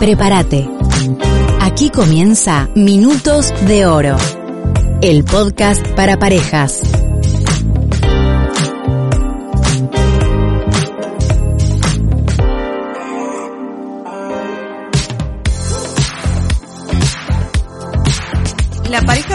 Prepárate. 0.00 0.66
Aquí 1.60 1.90
comienza 1.90 2.70
Minutos 2.74 3.52
de 3.68 3.84
Oro, 3.84 4.16
el 5.02 5.24
podcast 5.24 5.86
para 5.88 6.18
parejas. 6.18 7.09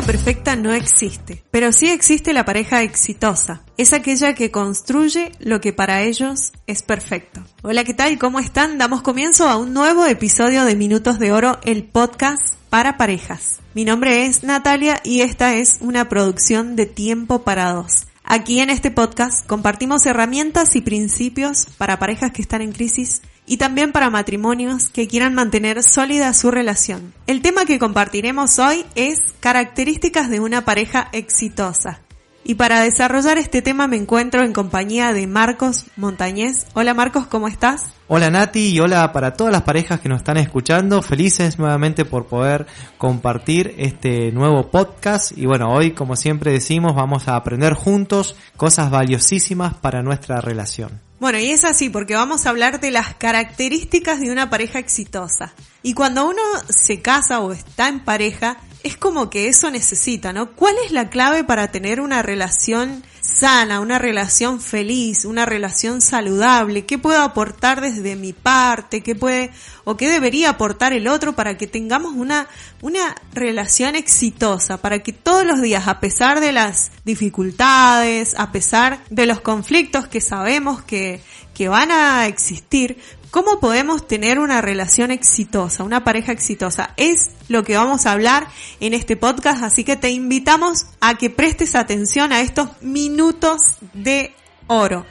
Perfecta 0.06 0.56
no 0.56 0.72
existe, 0.72 1.44
pero 1.50 1.72
sí 1.72 1.88
existe 1.88 2.32
la 2.32 2.46
pareja 2.46 2.84
exitosa. 2.84 3.64
Es 3.78 3.92
aquella 3.92 4.36
que 4.36 4.52
construye 4.52 5.32
lo 5.40 5.60
que 5.62 5.74
para 5.74 6.04
ellos 6.04 6.54
es 6.68 6.84
perfecto. 6.84 7.44
Hola, 7.64 7.84
¿qué 7.84 7.96
tal? 7.96 8.20
¿Cómo 8.20 8.40
están? 8.40 8.78
Damos 8.78 9.02
comienzo 9.02 9.50
a 9.50 9.58
un 9.58 9.74
nuevo 9.74 10.06
episodio 10.06 10.64
de 10.64 10.76
Minutos 10.76 11.18
de 11.18 11.32
Oro, 11.32 11.58
el 11.64 11.84
podcast 11.84 12.56
para 12.70 12.98
parejas. 12.98 13.62
Mi 13.74 13.84
nombre 13.84 14.26
es 14.26 14.44
Natalia 14.44 15.02
y 15.04 15.22
esta 15.22 15.56
es 15.56 15.80
una 15.82 16.08
producción 16.08 16.76
de 16.76 16.86
Tiempo 16.86 17.44
para 17.44 17.74
Dos. 17.74 18.06
Aquí 18.24 18.60
en 18.60 18.70
este 18.70 18.92
podcast 18.92 19.46
compartimos 19.46 20.06
herramientas 20.06 20.76
y 20.76 20.82
principios 20.82 21.68
para 21.78 22.00
parejas 22.00 22.32
que 22.32 22.42
están 22.42 22.62
en 22.62 22.72
crisis 22.72 23.22
y 23.46 23.58
también 23.58 23.92
para 23.92 24.10
matrimonios 24.10 24.90
que 24.90 25.08
quieran 25.08 25.34
mantener 25.34 25.84
sólida 25.84 26.34
su 26.34 26.52
relación. 26.52 27.14
El 27.28 27.42
tema 27.42 27.66
que 27.66 27.80
compartiremos 27.80 28.60
hoy 28.60 28.86
es 28.96 29.20
características 29.40 30.30
de 30.30 30.40
una 30.40 30.66
pareja 30.66 31.10
exitosa. 31.12 32.02
Y 32.48 32.56
para 32.56 32.82
desarrollar 32.82 33.40
este 33.40 33.64
tema 33.64 33.88
me 33.88 33.98
encuentro 33.98 34.44
en 34.44 34.54
compañía 34.54 35.14
de 35.14 35.26
Marcos 35.26 35.86
Montañez. 35.96 36.68
Hola 36.76 36.94
Marcos, 36.94 37.26
¿cómo 37.26 37.48
estás? 37.48 37.86
Hola 38.08 38.30
Nati 38.30 38.68
y 38.68 38.80
hola 38.80 39.12
para 39.12 39.34
todas 39.34 39.52
las 39.52 39.64
parejas 39.64 40.00
que 40.00 40.10
nos 40.10 40.20
están 40.20 40.38
escuchando. 40.38 41.02
Felices 41.02 41.58
nuevamente 41.58 42.06
por 42.06 42.28
poder 42.28 42.68
compartir 43.00 43.74
este 43.80 44.32
nuevo 44.32 44.70
podcast. 44.70 45.36
Y 45.36 45.48
bueno, 45.48 45.74
hoy 45.74 45.94
como 45.94 46.16
siempre 46.16 46.52
decimos 46.52 46.94
vamos 46.94 47.28
a 47.28 47.36
aprender 47.36 47.74
juntos 47.74 48.36
cosas 48.58 48.92
valiosísimas 48.92 49.74
para 49.74 50.04
nuestra 50.04 50.40
relación. 50.40 51.05
Bueno, 51.20 51.40
y 51.40 51.52
es 51.52 51.64
así 51.64 51.90
porque 51.90 52.14
vamos 52.14 52.46
a 52.46 52.50
hablar 52.50 52.80
de 52.82 52.92
las 52.92 53.16
características 53.16 54.20
de 54.20 54.32
una 54.32 54.50
pareja 54.50 54.80
exitosa. 54.80 55.54
Y 55.82 55.94
cuando 55.94 56.28
uno 56.28 56.42
se 56.70 57.02
casa 57.02 57.40
o 57.40 57.54
está 57.54 57.88
en 57.88 58.04
pareja, 58.04 58.58
es 58.84 58.98
como 58.98 59.30
que 59.30 59.48
eso 59.48 59.72
necesita, 59.72 60.34
¿no? 60.34 60.52
¿Cuál 60.52 60.76
es 60.86 60.92
la 60.92 61.10
clave 61.10 61.44
para 61.44 61.72
tener 61.72 62.02
una 62.02 62.22
relación 62.22 63.04
sana, 63.26 63.80
una 63.80 64.00
relación 64.00 64.62
feliz, 64.62 65.26
una 65.26 65.46
relación 65.46 66.02
saludable? 66.02 66.86
¿Qué 66.86 66.98
puedo 66.98 67.22
aportar 67.22 67.82
desde 67.82 68.16
mi 68.16 68.34
parte? 68.34 69.02
¿Qué 69.02 69.16
puede 69.16 69.52
o 69.84 69.98
qué 69.98 70.10
debería 70.10 70.52
aportar 70.52 70.94
el 70.94 71.08
otro 71.08 71.34
para 71.34 71.58
que 71.58 71.68
tengamos 71.68 72.14
una 72.14 72.48
una 72.82 73.16
relación 73.34 73.96
exitosa, 73.96 74.78
para 74.78 75.00
que 75.00 75.12
todos 75.12 75.46
los 75.46 75.62
días, 75.62 75.88
a 75.88 76.00
pesar 76.00 76.40
de 76.40 76.52
las 76.52 76.92
dificultades, 77.04 78.36
a 78.38 78.52
pesar 78.52 79.00
de 79.10 79.26
los 79.26 79.42
conflictos 79.42 80.08
que 80.08 80.22
sabemos 80.22 80.82
que 80.84 81.22
que 81.56 81.70
van 81.70 81.90
a 81.90 82.28
existir, 82.28 82.98
¿Cómo 83.36 83.60
podemos 83.60 84.08
tener 84.08 84.40
una 84.40 84.62
relación 84.62 85.12
exitosa, 85.12 85.84
una 85.84 86.06
pareja 86.06 86.32
exitosa? 86.32 86.92
Es 86.96 87.32
lo 87.50 87.66
que 87.66 87.76
vamos 87.76 88.06
a 88.06 88.14
hablar 88.14 88.48
en 88.80 88.94
este 88.94 89.18
podcast, 89.18 89.62
así 89.62 89.84
que 89.84 89.98
te 89.98 90.10
invitamos 90.10 90.86
a 91.02 91.16
que 91.16 91.30
prestes 91.30 91.76
atención 91.76 92.32
a 92.32 92.40
estos 92.40 92.82
minutos 92.82 93.76
de 93.92 94.34
oro. 94.68 95.06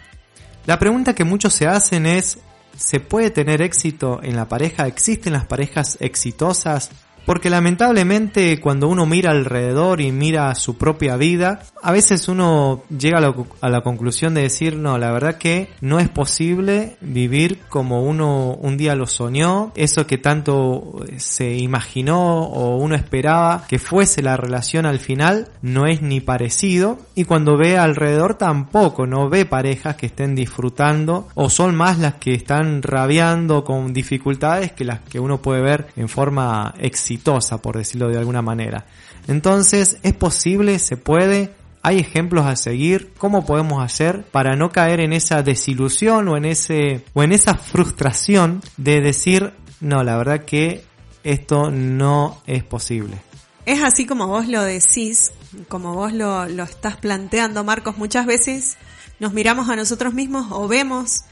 La 0.64 0.78
pregunta 0.78 1.14
que 1.14 1.24
muchos 1.24 1.52
se 1.52 1.66
hacen 1.66 2.06
es, 2.06 2.38
¿se 2.78 2.98
puede 2.98 3.28
tener 3.28 3.60
éxito 3.60 4.20
en 4.22 4.36
la 4.36 4.48
pareja? 4.48 4.86
¿Existen 4.86 5.34
las 5.34 5.44
parejas 5.44 5.98
exitosas? 6.00 6.92
Porque 7.24 7.48
lamentablemente 7.48 8.60
cuando 8.60 8.88
uno 8.88 9.06
mira 9.06 9.30
alrededor 9.30 10.00
y 10.00 10.12
mira 10.12 10.54
su 10.54 10.76
propia 10.76 11.16
vida, 11.16 11.62
a 11.82 11.92
veces 11.92 12.28
uno 12.28 12.82
llega 12.96 13.18
a 13.18 13.68
la, 13.68 13.80
conclusión 13.80 14.34
de 14.34 14.42
decir, 14.42 14.76
no, 14.76 14.98
la 14.98 15.10
verdad 15.12 15.38
que 15.38 15.68
no 15.80 16.00
es 16.00 16.08
posible 16.08 16.96
vivir 17.00 17.60
como 17.68 18.02
uno 18.02 18.54
un 18.54 18.76
día 18.76 18.94
lo 18.94 19.06
soñó, 19.06 19.72
eso 19.74 20.06
que 20.06 20.18
tanto 20.18 21.00
se 21.16 21.56
imaginó 21.56 22.42
o 22.42 22.76
uno 22.76 22.94
esperaba 22.94 23.64
que 23.68 23.78
fuese 23.78 24.22
la 24.22 24.36
relación 24.36 24.86
al 24.86 24.98
final, 24.98 25.48
no 25.62 25.86
es 25.86 26.02
ni 26.02 26.20
parecido. 26.20 26.98
Y 27.14 27.24
cuando 27.24 27.56
ve 27.56 27.78
alrededor 27.78 28.34
tampoco, 28.34 29.06
no 29.06 29.28
ve 29.28 29.46
parejas 29.46 29.96
que 29.96 30.06
estén 30.06 30.34
disfrutando 30.34 31.28
o 31.34 31.48
son 31.48 31.74
más 31.74 31.98
las 31.98 32.14
que 32.14 32.34
están 32.34 32.82
rabiando 32.82 33.64
con 33.64 33.92
dificultades 33.92 34.72
que 34.72 34.84
las 34.84 35.00
que 35.00 35.20
uno 35.20 35.40
puede 35.40 35.62
ver 35.62 35.86
en 35.96 36.08
forma 36.08 36.74
exitosa 36.78 37.13
por 37.18 37.76
decirlo 37.76 38.08
de 38.08 38.18
alguna 38.18 38.42
manera. 38.42 38.86
Entonces, 39.28 39.98
¿es 40.02 40.12
posible? 40.14 40.78
¿Se 40.78 40.96
puede? 40.96 41.54
¿Hay 41.82 41.98
ejemplos 41.98 42.46
a 42.46 42.56
seguir? 42.56 43.12
¿Cómo 43.18 43.44
podemos 43.44 43.82
hacer 43.82 44.24
para 44.24 44.56
no 44.56 44.70
caer 44.70 45.00
en 45.00 45.12
esa 45.12 45.42
desilusión 45.42 46.28
o 46.28 46.36
en 46.36 46.46
ese, 46.46 47.04
o 47.12 47.22
en 47.22 47.32
esa 47.32 47.56
frustración 47.56 48.62
de 48.76 49.00
decir, 49.00 49.52
no, 49.80 50.02
la 50.02 50.16
verdad 50.16 50.44
que 50.44 50.84
esto 51.24 51.70
no 51.70 52.40
es 52.46 52.64
posible? 52.64 53.18
Es 53.66 53.82
así 53.82 54.06
como 54.06 54.26
vos 54.26 54.46
lo 54.46 54.62
decís, 54.62 55.32
como 55.68 55.94
vos 55.94 56.12
lo, 56.12 56.46
lo 56.48 56.64
estás 56.64 56.96
planteando, 56.96 57.64
Marcos, 57.64 57.96
muchas 57.96 58.26
veces 58.26 58.76
nos 59.20 59.32
miramos 59.32 59.68
a 59.68 59.76
nosotros 59.76 60.14
mismos 60.14 60.48
o 60.50 60.68
vemos 60.68 61.24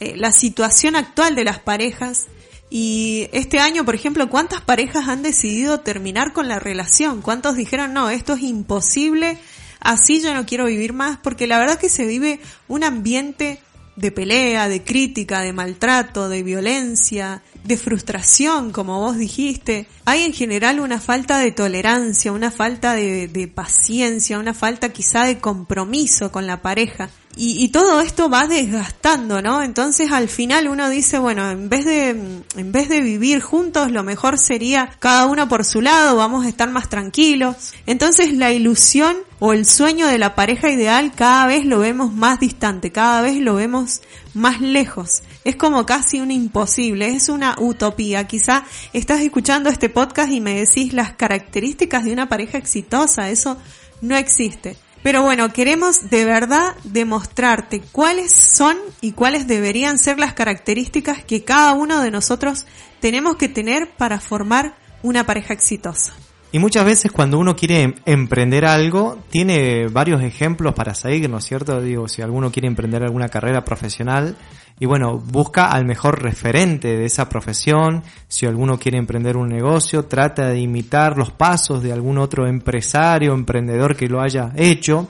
eh, 0.00 0.16
la 0.16 0.32
situación 0.32 0.96
actual 0.96 1.34
de 1.34 1.44
las 1.44 1.58
parejas 1.58 2.28
y 2.70 3.28
este 3.32 3.60
año, 3.60 3.84
por 3.84 3.94
ejemplo, 3.94 4.28
¿cuántas 4.28 4.60
parejas 4.60 5.08
han 5.08 5.22
decidido 5.22 5.80
terminar 5.80 6.32
con 6.32 6.48
la 6.48 6.58
relación? 6.58 7.22
¿Cuántos 7.22 7.56
dijeron, 7.56 7.94
no, 7.94 8.10
esto 8.10 8.34
es 8.34 8.42
imposible, 8.42 9.38
así 9.80 10.20
yo 10.20 10.34
no 10.34 10.44
quiero 10.44 10.66
vivir 10.66 10.92
más? 10.92 11.18
Porque 11.18 11.46
la 11.46 11.58
verdad 11.58 11.78
que 11.78 11.88
se 11.88 12.06
vive 12.06 12.40
un 12.68 12.84
ambiente 12.84 13.60
de 13.96 14.12
pelea, 14.12 14.68
de 14.68 14.84
crítica, 14.84 15.40
de 15.40 15.52
maltrato, 15.52 16.28
de 16.28 16.42
violencia, 16.44 17.42
de 17.64 17.76
frustración, 17.76 18.70
como 18.70 19.00
vos 19.00 19.16
dijiste. 19.16 19.88
Hay 20.04 20.22
en 20.22 20.32
general 20.32 20.78
una 20.78 21.00
falta 21.00 21.38
de 21.38 21.50
tolerancia, 21.50 22.30
una 22.30 22.50
falta 22.52 22.94
de, 22.94 23.26
de 23.26 23.48
paciencia, 23.48 24.38
una 24.38 24.54
falta 24.54 24.90
quizá 24.90 25.24
de 25.24 25.38
compromiso 25.38 26.30
con 26.30 26.46
la 26.46 26.62
pareja. 26.62 27.10
Y, 27.38 27.62
y, 27.62 27.68
todo 27.68 28.00
esto 28.00 28.28
va 28.28 28.48
desgastando, 28.48 29.40
¿no? 29.40 29.62
Entonces 29.62 30.10
al 30.10 30.28
final 30.28 30.66
uno 30.66 30.90
dice, 30.90 31.20
bueno, 31.20 31.48
en 31.48 31.68
vez 31.68 31.84
de, 31.84 32.08
en 32.08 32.72
vez 32.72 32.88
de 32.88 33.00
vivir 33.00 33.40
juntos, 33.40 33.92
lo 33.92 34.02
mejor 34.02 34.38
sería 34.38 34.90
cada 34.98 35.26
uno 35.26 35.48
por 35.48 35.64
su 35.64 35.80
lado, 35.80 36.16
vamos 36.16 36.44
a 36.44 36.48
estar 36.48 36.68
más 36.68 36.88
tranquilos. 36.88 37.74
Entonces 37.86 38.32
la 38.32 38.50
ilusión 38.50 39.16
o 39.38 39.52
el 39.52 39.66
sueño 39.66 40.08
de 40.08 40.18
la 40.18 40.34
pareja 40.34 40.68
ideal 40.68 41.12
cada 41.14 41.46
vez 41.46 41.64
lo 41.64 41.78
vemos 41.78 42.12
más 42.12 42.40
distante, 42.40 42.90
cada 42.90 43.22
vez 43.22 43.36
lo 43.36 43.54
vemos 43.54 44.00
más 44.34 44.60
lejos. 44.60 45.22
Es 45.44 45.54
como 45.54 45.86
casi 45.86 46.20
un 46.20 46.32
imposible, 46.32 47.10
es 47.10 47.28
una 47.28 47.54
utopía. 47.58 48.26
Quizá 48.26 48.64
estás 48.92 49.20
escuchando 49.20 49.70
este 49.70 49.88
podcast 49.88 50.32
y 50.32 50.40
me 50.40 50.54
decís 50.54 50.92
las 50.92 51.12
características 51.12 52.04
de 52.04 52.12
una 52.12 52.28
pareja 52.28 52.58
exitosa, 52.58 53.30
eso 53.30 53.56
no 54.00 54.16
existe. 54.16 54.76
Pero 55.02 55.22
bueno, 55.22 55.52
queremos 55.52 56.10
de 56.10 56.24
verdad 56.24 56.74
demostrarte 56.84 57.80
cuáles 57.80 58.32
son 58.32 58.76
y 59.00 59.12
cuáles 59.12 59.46
deberían 59.46 59.98
ser 59.98 60.18
las 60.18 60.34
características 60.34 61.22
que 61.22 61.44
cada 61.44 61.72
uno 61.72 62.00
de 62.00 62.10
nosotros 62.10 62.66
tenemos 63.00 63.36
que 63.36 63.48
tener 63.48 63.90
para 63.90 64.20
formar 64.20 64.74
una 65.02 65.24
pareja 65.24 65.54
exitosa. 65.54 66.14
Y 66.50 66.58
muchas 66.58 66.84
veces 66.84 67.12
cuando 67.12 67.38
uno 67.38 67.54
quiere 67.54 67.82
em-, 67.82 67.94
emprender 68.06 68.64
algo, 68.64 69.18
tiene 69.30 69.88
varios 69.88 70.22
ejemplos 70.22 70.74
para 70.74 70.94
seguir, 70.94 71.28
¿no 71.28 71.38
es 71.38 71.44
cierto? 71.44 71.80
Digo, 71.80 72.08
si 72.08 72.22
alguno 72.22 72.50
quiere 72.50 72.68
emprender 72.68 73.02
alguna 73.02 73.28
carrera 73.28 73.64
profesional, 73.64 74.36
y 74.80 74.86
bueno, 74.86 75.18
busca 75.18 75.66
al 75.66 75.84
mejor 75.84 76.22
referente 76.22 76.96
de 76.96 77.04
esa 77.04 77.28
profesión, 77.28 78.04
si 78.28 78.46
alguno 78.46 78.78
quiere 78.78 78.96
emprender 78.96 79.36
un 79.36 79.48
negocio, 79.48 80.04
trata 80.04 80.48
de 80.48 80.60
imitar 80.60 81.18
los 81.18 81.32
pasos 81.32 81.82
de 81.82 81.92
algún 81.92 82.16
otro 82.16 82.46
empresario, 82.46 83.34
emprendedor 83.34 83.96
que 83.96 84.08
lo 84.08 84.20
haya 84.20 84.52
hecho, 84.56 85.08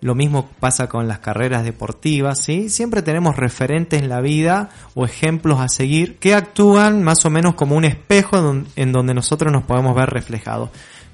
lo 0.00 0.14
mismo 0.14 0.48
pasa 0.60 0.88
con 0.88 1.08
las 1.08 1.18
carreras 1.18 1.64
deportivas, 1.64 2.42
¿sí? 2.42 2.70
Siempre 2.70 3.02
tenemos 3.02 3.36
referentes 3.36 4.00
en 4.00 4.08
la 4.08 4.20
vida 4.20 4.70
o 4.94 5.04
ejemplos 5.04 5.60
a 5.60 5.68
seguir 5.68 6.18
que 6.18 6.34
actúan 6.34 7.02
más 7.02 7.24
o 7.26 7.30
menos 7.30 7.54
como 7.54 7.76
un 7.76 7.84
espejo 7.84 8.64
en 8.76 8.92
donde 8.92 9.14
nosotros 9.14 9.52
nos 9.52 9.64
podemos 9.64 9.94
ver 9.94 10.08
reflejados. 10.08 10.70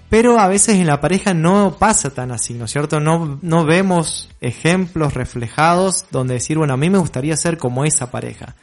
Pero 0.08 0.38
a 0.38 0.46
veces 0.46 0.76
en 0.76 0.86
la 0.86 1.00
pareja 1.00 1.34
no 1.34 1.76
pasa 1.78 2.10
tan 2.10 2.30
así, 2.30 2.54
¿no 2.54 2.66
es 2.66 2.70
cierto? 2.70 3.00
No, 3.00 3.40
no 3.42 3.64
vemos 3.64 4.28
ejemplos 4.40 5.14
reflejados 5.14 6.04
donde 6.12 6.34
decir, 6.34 6.58
bueno, 6.58 6.74
a 6.74 6.76
mí 6.76 6.88
me 6.90 6.98
gustaría 6.98 7.36
ser 7.36 7.58
como 7.58 7.84
esa 7.84 8.12
pareja. 8.12 8.54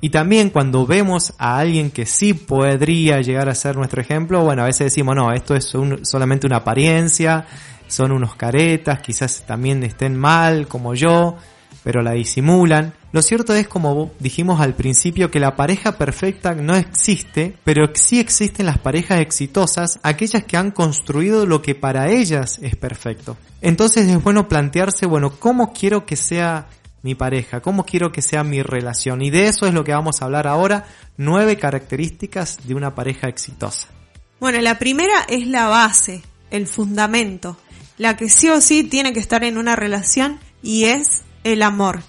Y 0.00 0.10
también 0.10 0.50
cuando 0.50 0.86
vemos 0.86 1.32
a 1.38 1.58
alguien 1.58 1.90
que 1.90 2.06
sí 2.06 2.34
podría 2.34 3.20
llegar 3.20 3.48
a 3.48 3.54
ser 3.54 3.76
nuestro 3.76 4.00
ejemplo, 4.00 4.44
bueno, 4.44 4.62
a 4.62 4.66
veces 4.66 4.86
decimos, 4.86 5.16
no, 5.16 5.32
esto 5.32 5.56
es 5.56 5.72
solamente 6.02 6.46
una 6.46 6.56
apariencia, 6.56 7.46
son 7.88 8.12
unos 8.12 8.36
caretas, 8.36 9.00
quizás 9.00 9.44
también 9.46 9.82
estén 9.82 10.16
mal 10.16 10.68
como 10.68 10.94
yo, 10.94 11.36
pero 11.82 12.02
la 12.02 12.12
disimulan. 12.12 12.92
Lo 13.10 13.22
cierto 13.22 13.54
es, 13.54 13.66
como 13.66 14.12
dijimos 14.20 14.60
al 14.60 14.74
principio, 14.74 15.30
que 15.30 15.40
la 15.40 15.56
pareja 15.56 15.96
perfecta 15.96 16.54
no 16.54 16.76
existe, 16.76 17.56
pero 17.64 17.90
sí 17.94 18.20
existen 18.20 18.66
las 18.66 18.78
parejas 18.78 19.20
exitosas, 19.20 19.98
aquellas 20.02 20.44
que 20.44 20.58
han 20.58 20.70
construido 20.70 21.46
lo 21.46 21.62
que 21.62 21.74
para 21.74 22.10
ellas 22.10 22.60
es 22.62 22.76
perfecto. 22.76 23.36
Entonces 23.62 24.06
es 24.06 24.22
bueno 24.22 24.48
plantearse, 24.48 25.06
bueno, 25.06 25.32
¿cómo 25.38 25.72
quiero 25.72 26.04
que 26.04 26.16
sea 26.16 26.68
mi 27.02 27.14
pareja? 27.14 27.60
¿Cómo 27.60 27.84
quiero 27.84 28.12
que 28.12 28.22
sea 28.22 28.44
mi 28.44 28.62
relación? 28.62 29.22
Y 29.22 29.30
de 29.30 29.46
eso 29.46 29.66
es 29.66 29.74
lo 29.74 29.84
que 29.84 29.92
vamos 29.92 30.20
a 30.20 30.24
hablar 30.24 30.46
ahora, 30.46 30.86
nueve 31.16 31.56
características 31.56 32.66
de 32.66 32.74
una 32.74 32.94
pareja 32.94 33.28
exitosa. 33.28 33.88
Bueno, 34.40 34.60
la 34.60 34.78
primera 34.78 35.22
es 35.28 35.46
la 35.46 35.68
base, 35.68 36.22
el 36.50 36.66
fundamento, 36.66 37.56
la 37.96 38.16
que 38.16 38.28
sí 38.28 38.48
o 38.48 38.60
sí 38.60 38.84
tiene 38.84 39.12
que 39.12 39.20
estar 39.20 39.44
en 39.44 39.58
una 39.58 39.76
relación 39.76 40.38
y 40.62 40.84
es 40.84 41.22
el 41.44 41.62
amor. 41.62 42.02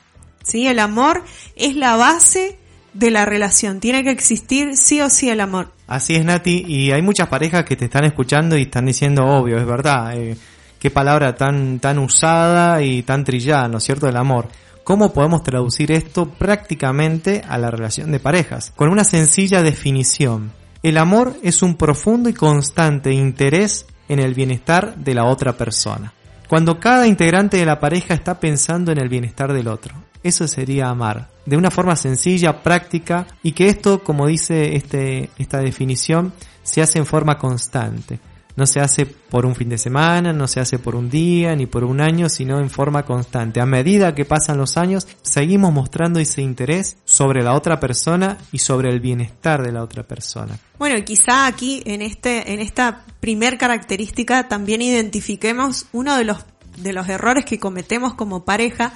¿Sí? 0.43 0.67
El 0.67 0.79
amor 0.79 1.23
es 1.55 1.75
la 1.75 1.95
base 1.95 2.57
de 2.93 3.11
la 3.11 3.25
relación, 3.25 3.79
tiene 3.79 4.03
que 4.03 4.09
existir 4.09 4.75
sí 4.75 4.99
o 5.01 5.09
sí 5.09 5.29
el 5.29 5.41
amor. 5.41 5.71
Así 5.87 6.15
es, 6.15 6.25
Nati, 6.25 6.65
y 6.67 6.91
hay 6.91 7.01
muchas 7.01 7.27
parejas 7.27 7.63
que 7.65 7.75
te 7.75 7.85
están 7.85 8.05
escuchando 8.05 8.57
y 8.57 8.63
están 8.63 8.85
diciendo, 8.85 9.25
obvio, 9.25 9.57
es 9.57 9.65
verdad, 9.65 10.15
eh, 10.15 10.37
qué 10.79 10.89
palabra 10.89 11.35
tan, 11.35 11.79
tan 11.79 11.99
usada 11.99 12.81
y 12.81 13.03
tan 13.03 13.23
trillada, 13.23 13.67
¿no 13.67 13.77
es 13.77 13.83
cierto?, 13.83 14.07
el 14.07 14.17
amor. 14.17 14.47
¿Cómo 14.83 15.13
podemos 15.13 15.43
traducir 15.43 15.91
esto 15.91 16.29
prácticamente 16.29 17.43
a 17.47 17.57
la 17.57 17.69
relación 17.69 18.11
de 18.11 18.19
parejas? 18.19 18.73
Con 18.75 18.89
una 18.89 19.03
sencilla 19.03 19.61
definición. 19.61 20.51
El 20.81 20.97
amor 20.97 21.35
es 21.43 21.61
un 21.61 21.75
profundo 21.75 22.29
y 22.29 22.33
constante 22.33 23.13
interés 23.13 23.85
en 24.07 24.19
el 24.19 24.33
bienestar 24.33 24.95
de 24.95 25.13
la 25.13 25.25
otra 25.25 25.53
persona. 25.53 26.13
Cuando 26.47 26.79
cada 26.79 27.05
integrante 27.05 27.57
de 27.57 27.65
la 27.65 27.79
pareja 27.79 28.13
está 28.13 28.39
pensando 28.39 28.91
en 28.91 28.97
el 28.97 29.09
bienestar 29.09 29.53
del 29.53 29.67
otro. 29.67 29.93
Eso 30.23 30.47
sería 30.47 30.89
amar. 30.89 31.29
De 31.45 31.55
una 31.55 31.71
forma 31.71 31.95
sencilla, 31.95 32.63
práctica 32.63 33.27
y 33.43 33.51
que 33.51 33.67
esto, 33.67 34.03
como 34.03 34.27
dice 34.27 34.75
este, 34.75 35.29
esta 35.37 35.59
definición, 35.59 36.33
se 36.63 36.81
hace 36.81 36.97
en 36.97 37.05
forma 37.05 37.37
constante. 37.37 38.19
No 38.59 38.67
se 38.67 38.81
hace 38.81 39.05
por 39.05 39.45
un 39.45 39.55
fin 39.55 39.69
de 39.69 39.77
semana, 39.77 40.33
no 40.33 40.45
se 40.45 40.59
hace 40.59 40.79
por 40.79 40.93
un 40.93 41.09
día 41.09 41.55
ni 41.55 41.65
por 41.65 41.85
un 41.85 42.01
año, 42.01 42.27
sino 42.27 42.59
en 42.59 42.69
forma 42.69 43.05
constante. 43.05 43.61
A 43.61 43.65
medida 43.65 44.13
que 44.13 44.25
pasan 44.25 44.57
los 44.57 44.75
años, 44.75 45.07
seguimos 45.21 45.71
mostrando 45.71 46.19
ese 46.19 46.41
interés 46.41 46.97
sobre 47.05 47.41
la 47.41 47.53
otra 47.53 47.79
persona 47.79 48.37
y 48.51 48.57
sobre 48.57 48.89
el 48.89 48.99
bienestar 48.99 49.63
de 49.63 49.71
la 49.71 49.81
otra 49.81 50.03
persona. 50.03 50.59
Bueno, 50.77 51.01
quizá 51.05 51.47
aquí 51.47 51.81
en 51.85 52.01
este, 52.01 52.51
en 52.51 52.59
esta 52.59 53.05
primer 53.21 53.57
característica 53.57 54.49
también 54.49 54.81
identifiquemos 54.81 55.85
uno 55.93 56.17
de 56.17 56.25
los, 56.25 56.39
de 56.79 56.91
los 56.91 57.07
errores 57.07 57.45
que 57.45 57.59
cometemos 57.59 58.13
como 58.15 58.43
pareja 58.43 58.91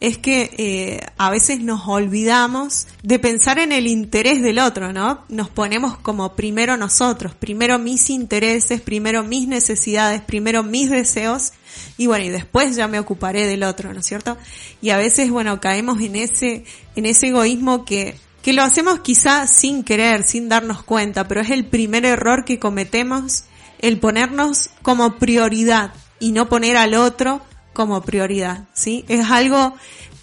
es 0.00 0.16
que 0.16 0.50
eh, 0.56 1.06
a 1.18 1.28
veces 1.28 1.60
nos 1.60 1.86
olvidamos 1.86 2.86
de 3.02 3.18
pensar 3.18 3.58
en 3.58 3.70
el 3.70 3.86
interés 3.86 4.42
del 4.42 4.58
otro, 4.58 4.94
¿no? 4.94 5.24
Nos 5.28 5.50
ponemos 5.50 5.98
como 5.98 6.34
primero 6.34 6.78
nosotros, 6.78 7.34
primero 7.34 7.78
mis 7.78 8.08
intereses, 8.08 8.80
primero 8.80 9.22
mis 9.22 9.46
necesidades, 9.46 10.22
primero 10.22 10.62
mis 10.62 10.88
deseos 10.88 11.52
y 11.98 12.06
bueno, 12.06 12.24
y 12.24 12.30
después 12.30 12.76
ya 12.76 12.88
me 12.88 12.98
ocuparé 12.98 13.46
del 13.46 13.62
otro, 13.62 13.92
¿no 13.92 14.00
es 14.00 14.06
cierto? 14.06 14.38
Y 14.80 14.88
a 14.88 14.96
veces, 14.96 15.30
bueno, 15.30 15.60
caemos 15.60 16.00
en 16.00 16.16
ese, 16.16 16.64
en 16.96 17.04
ese 17.04 17.28
egoísmo 17.28 17.84
que, 17.84 18.16
que 18.42 18.54
lo 18.54 18.62
hacemos 18.62 19.00
quizá 19.00 19.46
sin 19.46 19.84
querer, 19.84 20.22
sin 20.22 20.48
darnos 20.48 20.82
cuenta, 20.82 21.28
pero 21.28 21.42
es 21.42 21.50
el 21.50 21.66
primer 21.66 22.06
error 22.06 22.46
que 22.46 22.58
cometemos, 22.58 23.44
el 23.80 23.98
ponernos 23.98 24.70
como 24.80 25.18
prioridad 25.18 25.92
y 26.18 26.32
no 26.32 26.48
poner 26.48 26.78
al 26.78 26.94
otro 26.94 27.42
como 27.80 28.02
prioridad, 28.02 28.64
¿sí? 28.74 29.06
Es 29.08 29.30
algo 29.30 29.74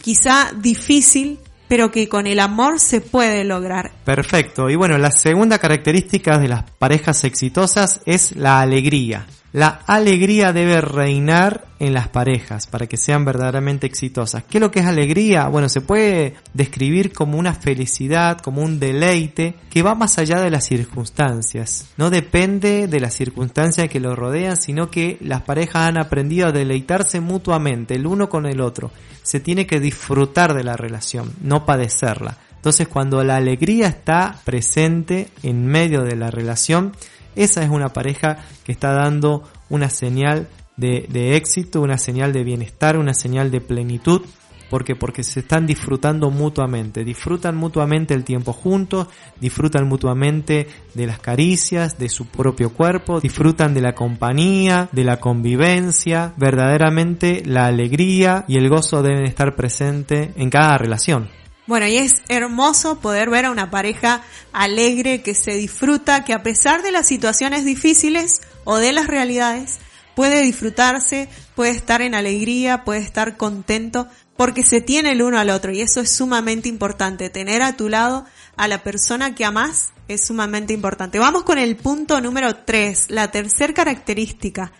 quizá 0.03 0.51
difícil, 0.55 1.39
pero 1.67 1.89
que 1.89 2.07
con 2.07 2.27
el 2.27 2.39
amor 2.39 2.79
se 2.79 3.01
puede 3.01 3.43
lograr. 3.43 3.89
Perfecto. 4.05 4.69
Y 4.69 4.75
bueno, 4.75 4.99
la 4.99 5.09
segunda 5.09 5.57
característica 5.57 6.37
de 6.37 6.49
las 6.49 6.69
parejas 6.77 7.23
exitosas 7.23 8.01
es 8.05 8.35
la 8.35 8.61
alegría. 8.61 9.25
La 9.57 9.81
alegría 9.87 10.53
debe 10.53 10.81
reinar 10.81 11.65
en 11.79 11.95
las 11.95 12.09
parejas 12.09 12.67
para 12.67 12.85
que 12.85 12.95
sean 12.95 13.25
verdaderamente 13.25 13.87
exitosas. 13.87 14.43
¿Qué 14.43 14.59
es 14.59 14.61
lo 14.61 14.69
que 14.69 14.81
es 14.81 14.85
alegría? 14.85 15.47
Bueno, 15.47 15.67
se 15.67 15.81
puede 15.81 16.35
describir 16.53 17.11
como 17.11 17.39
una 17.39 17.55
felicidad, 17.55 18.37
como 18.37 18.61
un 18.61 18.79
deleite 18.79 19.55
que 19.71 19.81
va 19.81 19.95
más 19.95 20.19
allá 20.19 20.41
de 20.41 20.51
las 20.51 20.67
circunstancias. 20.67 21.87
No 21.97 22.11
depende 22.11 22.87
de 22.87 22.99
las 22.99 23.15
circunstancias 23.15 23.89
que 23.89 23.99
lo 23.99 24.15
rodean, 24.15 24.57
sino 24.57 24.91
que 24.91 25.17
las 25.21 25.41
parejas 25.41 25.87
han 25.87 25.97
aprendido 25.97 26.49
a 26.49 26.51
deleitarse 26.51 27.19
mutuamente, 27.19 27.95
el 27.95 28.05
uno 28.05 28.29
con 28.29 28.45
el 28.45 28.61
otro. 28.61 28.91
Se 29.23 29.39
tiene 29.39 29.65
que 29.65 29.79
disfrutar 29.79 30.53
de 30.53 30.63
la 30.63 30.77
relación, 30.77 31.33
no 31.41 31.65
padecerla. 31.65 32.37
Entonces, 32.57 32.87
cuando 32.87 33.23
la 33.23 33.37
alegría 33.37 33.87
está 33.87 34.39
presente 34.43 35.29
en 35.41 35.65
medio 35.65 36.03
de 36.03 36.15
la 36.15 36.29
relación, 36.29 36.91
esa 37.37 37.63
es 37.63 37.69
una 37.69 37.89
pareja 37.89 38.37
que 38.63 38.71
está 38.71 38.91
dando 38.91 39.43
una 39.69 39.89
señal 39.89 40.47
de, 40.75 41.35
éxito, 41.35 41.81
una 41.81 41.97
señal 41.97 42.33
de 42.33 42.43
bienestar, 42.43 42.97
una 42.97 43.13
señal 43.13 43.51
de 43.51 43.61
plenitud. 43.61 44.21
porque 44.69 44.95
Porque 44.95 45.23
se 45.23 45.39
están 45.39 45.65
disfrutando 45.65 46.29
mutuamente, 46.29 47.05
disfrutan 47.05 47.55
mutuamente 47.55 48.13
el 48.13 48.25
tiempo 48.25 48.51
juntos, 48.51 49.07
disfrutan 49.39 49.87
mutuamente 49.87 50.67
de 50.93 51.07
las 51.07 51.19
caricias, 51.19 51.97
de 51.97 52.09
su 52.09 52.25
propio 52.25 52.73
cuerpo, 52.73 53.21
disfrutan 53.21 53.73
de 53.73 53.81
la 53.81 53.93
compañía, 53.93 54.89
de 54.91 55.05
la 55.05 55.21
convivencia, 55.21 56.33
verdaderamente 56.35 57.43
la 57.45 57.67
alegría 57.67 58.43
y 58.49 58.57
el 58.57 58.67
gozo 58.67 59.01
deben 59.01 59.23
estar 59.23 59.55
presentes 59.55 60.31
en 60.35 60.49
cada 60.49 60.77
relación. 60.77 61.29
Bueno, 61.67 61.85
y 61.85 61.97
es 61.97 62.21
hermoso 62.29 63.01
poder 63.01 63.29
ver 63.29 63.45
a 63.45 63.51
una 63.51 63.69
pareja 63.69 64.23
alegre 64.53 65.21
que 65.21 65.35
se 65.35 65.51
disfruta, 65.51 66.23
que 66.23 66.33
a 66.33 66.41
pesar 66.41 66.81
de 66.81 66.93
las 66.93 67.07
situaciones 67.07 67.65
difíciles 67.65 68.41
o 68.63 68.77
de 68.77 68.93
las 68.93 69.07
realidades, 69.07 69.79
puede 70.15 70.41
disfrutarse, 70.41 71.27
puede 71.55 71.71
estar 71.71 72.01
en 72.01 72.15
alegría, 72.15 72.85
puede 72.85 73.01
estar 73.01 73.35
contento, 73.35 74.07
porque 74.37 74.63
se 74.63 74.79
tiene 74.79 75.11
el 75.11 75.21
uno 75.21 75.39
al 75.39 75.49
otro. 75.49 75.73
Y 75.73 75.81
eso 75.81 75.99
es 75.99 76.09
sumamente 76.09 76.69
importante. 76.69 77.29
Tener 77.29 77.61
a 77.61 77.75
tu 77.75 77.89
lado 77.89 78.25
a 78.55 78.69
la 78.69 78.81
persona 78.81 79.35
que 79.35 79.43
amas 79.43 79.91
es 80.07 80.25
sumamente 80.25 80.73
importante. 80.73 81.19
Vamos 81.19 81.43
con 81.43 81.57
el 81.57 81.75
punto 81.75 82.21
número 82.21 82.55
tres, 82.55 83.07
la 83.09 83.29
tercera 83.29 83.73
característica. 83.73 84.71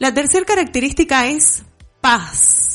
La 0.00 0.12
tercera 0.12 0.44
característica 0.44 1.28
es 1.28 1.62
paz 2.00 2.73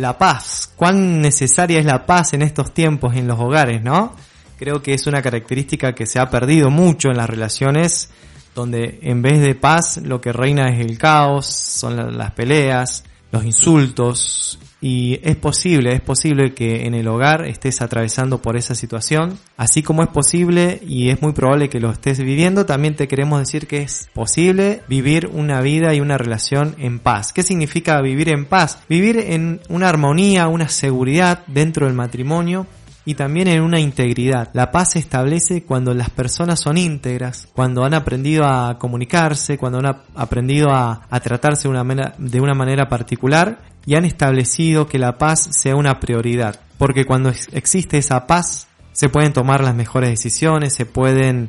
la 0.00 0.16
paz. 0.16 0.72
Cuán 0.76 1.20
necesaria 1.20 1.78
es 1.78 1.84
la 1.84 2.06
paz 2.06 2.32
en 2.34 2.42
estos 2.42 2.72
tiempos 2.72 3.16
en 3.16 3.26
los 3.26 3.38
hogares, 3.38 3.82
¿no? 3.82 4.14
Creo 4.58 4.82
que 4.82 4.94
es 4.94 5.06
una 5.06 5.22
característica 5.22 5.94
que 5.94 6.06
se 6.06 6.18
ha 6.18 6.30
perdido 6.30 6.70
mucho 6.70 7.10
en 7.10 7.16
las 7.16 7.30
relaciones, 7.30 8.10
donde 8.54 8.98
en 9.02 9.22
vez 9.22 9.40
de 9.40 9.54
paz 9.54 9.98
lo 9.98 10.20
que 10.20 10.32
reina 10.32 10.68
es 10.68 10.80
el 10.80 10.98
caos, 10.98 11.46
son 11.46 12.16
las 12.16 12.32
peleas, 12.32 13.04
los 13.30 13.44
insultos 13.44 14.58
y 14.80 15.18
es 15.24 15.36
posible, 15.36 15.92
es 15.92 16.00
posible 16.00 16.54
que 16.54 16.86
en 16.86 16.94
el 16.94 17.08
hogar 17.08 17.44
estés 17.46 17.82
atravesando 17.82 18.40
por 18.40 18.56
esa 18.56 18.76
situación, 18.76 19.36
así 19.56 19.82
como 19.82 20.04
es 20.04 20.08
posible 20.08 20.80
y 20.86 21.10
es 21.10 21.20
muy 21.20 21.32
probable 21.32 21.68
que 21.68 21.80
lo 21.80 21.90
estés 21.90 22.20
viviendo, 22.20 22.64
también 22.64 22.94
te 22.94 23.08
queremos 23.08 23.40
decir 23.40 23.66
que 23.66 23.82
es 23.82 24.08
posible 24.14 24.82
vivir 24.88 25.30
una 25.32 25.60
vida 25.62 25.94
y 25.94 26.00
una 26.00 26.16
relación 26.16 26.76
en 26.78 27.00
paz. 27.00 27.32
¿Qué 27.32 27.42
significa 27.42 28.00
vivir 28.00 28.28
en 28.28 28.44
paz? 28.44 28.78
Vivir 28.88 29.18
en 29.18 29.60
una 29.68 29.88
armonía, 29.88 30.46
una 30.46 30.68
seguridad 30.68 31.42
dentro 31.48 31.86
del 31.86 31.94
matrimonio 31.94 32.66
y 33.08 33.14
también 33.14 33.48
en 33.48 33.62
una 33.62 33.80
integridad. 33.80 34.50
La 34.52 34.70
paz 34.70 34.90
se 34.90 34.98
establece 34.98 35.62
cuando 35.62 35.94
las 35.94 36.10
personas 36.10 36.60
son 36.60 36.76
íntegras, 36.76 37.48
cuando 37.54 37.82
han 37.82 37.94
aprendido 37.94 38.44
a 38.44 38.78
comunicarse, 38.78 39.56
cuando 39.56 39.78
han 39.78 39.96
aprendido 40.14 40.72
a, 40.72 41.08
tratarse 41.22 41.62
de 41.62 41.68
una, 41.70 41.84
manera, 41.84 42.14
de 42.18 42.38
una 42.38 42.52
manera 42.52 42.86
particular 42.90 43.60
y 43.86 43.94
han 43.94 44.04
establecido 44.04 44.86
que 44.86 44.98
la 44.98 45.16
paz 45.16 45.48
sea 45.52 45.74
una 45.74 46.00
prioridad. 46.00 46.60
Porque 46.76 47.06
cuando 47.06 47.32
existe 47.52 47.96
esa 47.96 48.26
paz, 48.26 48.68
se 48.92 49.08
pueden 49.08 49.32
tomar 49.32 49.64
las 49.64 49.74
mejores 49.74 50.10
decisiones, 50.10 50.74
se 50.74 50.84
pueden 50.84 51.48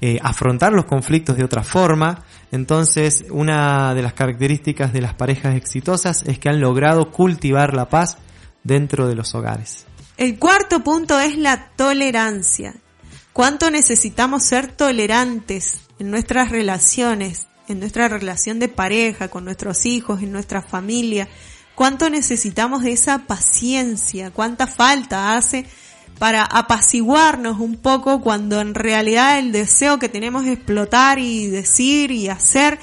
eh, 0.00 0.18
afrontar 0.20 0.72
los 0.72 0.86
conflictos 0.86 1.36
de 1.36 1.44
otra 1.44 1.62
forma. 1.62 2.24
Entonces, 2.50 3.24
una 3.30 3.94
de 3.94 4.02
las 4.02 4.14
características 4.14 4.92
de 4.92 5.02
las 5.02 5.14
parejas 5.14 5.54
exitosas 5.54 6.24
es 6.26 6.40
que 6.40 6.48
han 6.48 6.60
logrado 6.60 7.12
cultivar 7.12 7.72
la 7.72 7.88
paz 7.88 8.18
dentro 8.64 9.06
de 9.06 9.14
los 9.14 9.36
hogares. 9.36 9.86
El 10.18 10.36
cuarto 10.40 10.82
punto 10.82 11.20
es 11.20 11.38
la 11.38 11.68
tolerancia. 11.76 12.74
¿Cuánto 13.32 13.70
necesitamos 13.70 14.42
ser 14.42 14.72
tolerantes 14.72 15.82
en 16.00 16.10
nuestras 16.10 16.50
relaciones, 16.50 17.46
en 17.68 17.78
nuestra 17.78 18.08
relación 18.08 18.58
de 18.58 18.66
pareja, 18.66 19.28
con 19.28 19.44
nuestros 19.44 19.86
hijos, 19.86 20.20
en 20.20 20.32
nuestra 20.32 20.60
familia? 20.60 21.28
¿Cuánto 21.76 22.10
necesitamos 22.10 22.82
de 22.82 22.94
esa 22.94 23.28
paciencia? 23.28 24.32
¿Cuánta 24.32 24.66
falta 24.66 25.36
hace 25.36 25.66
para 26.18 26.42
apaciguarnos 26.42 27.60
un 27.60 27.76
poco 27.76 28.20
cuando 28.20 28.60
en 28.60 28.74
realidad 28.74 29.38
el 29.38 29.52
deseo 29.52 30.00
que 30.00 30.08
tenemos 30.08 30.46
es 30.46 30.54
explotar 30.54 31.20
y 31.20 31.46
decir 31.46 32.10
y 32.10 32.28
hacer, 32.28 32.80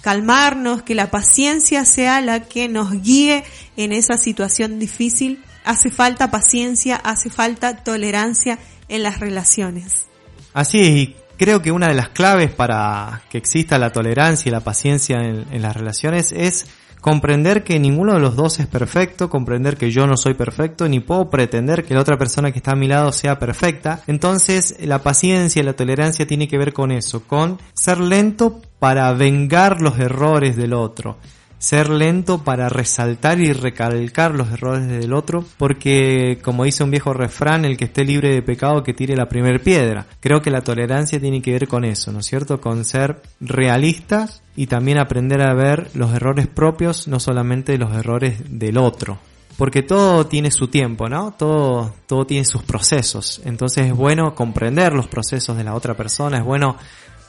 calmarnos, 0.00 0.82
que 0.82 0.96
la 0.96 1.12
paciencia 1.12 1.84
sea 1.84 2.20
la 2.20 2.40
que 2.40 2.68
nos 2.68 2.90
guíe 2.90 3.44
en 3.76 3.92
esa 3.92 4.18
situación 4.18 4.80
difícil. 4.80 5.44
Hace 5.66 5.90
falta 5.90 6.30
paciencia, 6.30 6.96
hace 6.96 7.28
falta 7.28 7.84
tolerancia 7.84 8.58
en 8.88 9.02
las 9.02 9.20
relaciones. 9.20 10.06
Así 10.54 10.80
es, 10.80 10.88
y 10.88 11.16
creo 11.36 11.60
que 11.60 11.72
una 11.72 11.88
de 11.88 11.94
las 11.94 12.08
claves 12.08 12.50
para 12.50 13.22
que 13.28 13.36
exista 13.36 13.78
la 13.78 13.90
tolerancia 13.90 14.48
y 14.48 14.52
la 14.52 14.60
paciencia 14.60 15.18
en, 15.18 15.44
en 15.50 15.62
las 15.62 15.76
relaciones 15.76 16.32
es 16.32 16.66
comprender 17.00 17.62
que 17.62 17.78
ninguno 17.78 18.14
de 18.14 18.20
los 18.20 18.36
dos 18.36 18.58
es 18.58 18.66
perfecto, 18.66 19.28
comprender 19.28 19.76
que 19.76 19.90
yo 19.90 20.06
no 20.06 20.16
soy 20.16 20.34
perfecto, 20.34 20.88
ni 20.88 21.00
puedo 21.00 21.30
pretender 21.30 21.84
que 21.84 21.94
la 21.94 22.00
otra 22.00 22.16
persona 22.16 22.50
que 22.50 22.58
está 22.58 22.72
a 22.72 22.76
mi 22.76 22.88
lado 22.88 23.12
sea 23.12 23.38
perfecta. 23.38 24.02
Entonces 24.06 24.76
la 24.80 25.02
paciencia 25.02 25.62
y 25.62 25.64
la 25.64 25.74
tolerancia 25.74 26.26
tiene 26.26 26.48
que 26.48 26.58
ver 26.58 26.72
con 26.72 26.90
eso, 26.90 27.22
con 27.22 27.58
ser 27.74 27.98
lento 27.98 28.60
para 28.78 29.12
vengar 29.12 29.80
los 29.80 29.98
errores 29.98 30.56
del 30.56 30.72
otro 30.72 31.16
ser 31.58 31.88
lento 31.88 32.44
para 32.44 32.68
resaltar 32.68 33.40
y 33.40 33.52
recalcar 33.52 34.34
los 34.34 34.50
errores 34.52 34.86
del 34.88 35.12
otro, 35.12 35.44
porque 35.58 36.38
como 36.42 36.64
dice 36.64 36.84
un 36.84 36.90
viejo 36.90 37.12
refrán, 37.12 37.64
el 37.64 37.76
que 37.76 37.86
esté 37.86 38.04
libre 38.04 38.32
de 38.32 38.42
pecado 38.42 38.82
que 38.82 38.94
tire 38.94 39.16
la 39.16 39.28
primera 39.28 39.58
piedra. 39.58 40.06
Creo 40.20 40.42
que 40.42 40.50
la 40.50 40.60
tolerancia 40.60 41.20
tiene 41.20 41.42
que 41.42 41.52
ver 41.52 41.68
con 41.68 41.84
eso, 41.84 42.12
¿no 42.12 42.20
es 42.20 42.26
cierto? 42.26 42.60
Con 42.60 42.84
ser 42.84 43.22
realistas 43.40 44.42
y 44.54 44.66
también 44.66 44.98
aprender 44.98 45.42
a 45.42 45.54
ver 45.54 45.90
los 45.94 46.12
errores 46.14 46.46
propios, 46.46 47.08
no 47.08 47.20
solamente 47.20 47.78
los 47.78 47.94
errores 47.94 48.40
del 48.48 48.78
otro. 48.78 49.18
Porque 49.56 49.82
todo 49.82 50.26
tiene 50.26 50.50
su 50.50 50.68
tiempo, 50.68 51.08
¿no? 51.08 51.32
Todo, 51.32 51.94
todo 52.06 52.26
tiene 52.26 52.44
sus 52.44 52.62
procesos. 52.62 53.40
Entonces 53.44 53.86
es 53.86 53.94
bueno 53.94 54.34
comprender 54.34 54.92
los 54.92 55.08
procesos 55.08 55.56
de 55.56 55.64
la 55.64 55.74
otra 55.74 55.94
persona, 55.94 56.38
es 56.38 56.44
bueno 56.44 56.76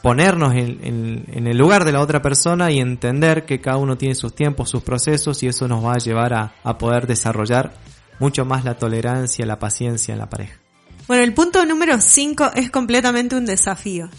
ponernos 0.08 0.54
en, 0.56 1.26
el 1.28 1.58
lugar 1.58 1.84
de 1.84 1.92
la 1.92 2.00
otra 2.00 2.22
persona 2.22 2.72
y 2.72 2.80
entender 2.80 3.46
que 3.46 3.60
cada 3.60 3.76
uno 3.76 3.98
tiene 3.98 4.16
sus 4.16 4.34
tiempos, 4.34 4.70
sus 4.70 4.82
procesos 4.82 5.44
y 5.44 5.48
eso 5.48 5.68
nos 5.68 5.84
va 5.84 5.96
a 5.96 5.98
llevar 5.98 6.34
a, 6.34 6.56
a 6.64 6.78
poder 6.78 7.08
desarrollar 7.08 7.74
mucho 8.18 8.46
más 8.46 8.64
la 8.64 8.78
tolerancia, 8.78 9.46
la 9.46 9.60
paciencia 9.60 10.14
en 10.14 10.20
la 10.20 10.30
pareja. 10.30 10.62
Bueno, 11.10 11.26
el 11.26 11.34
punto 11.34 11.66
número 11.66 12.00
5 12.00 12.52
es 12.56 12.72
completamente 12.72 13.36
un 13.36 13.46
desafío. 13.46 14.10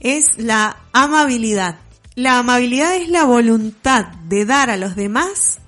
Es 0.00 0.38
la 0.38 0.78
amabilidad. 0.92 1.78
La 2.16 2.40
amabilidad 2.40 2.96
es 2.96 3.08
la 3.08 3.22
voluntad 3.22 4.06
de 4.24 4.44
dar 4.44 4.70
a 4.70 4.76
los 4.76 4.96
demás 4.96 5.60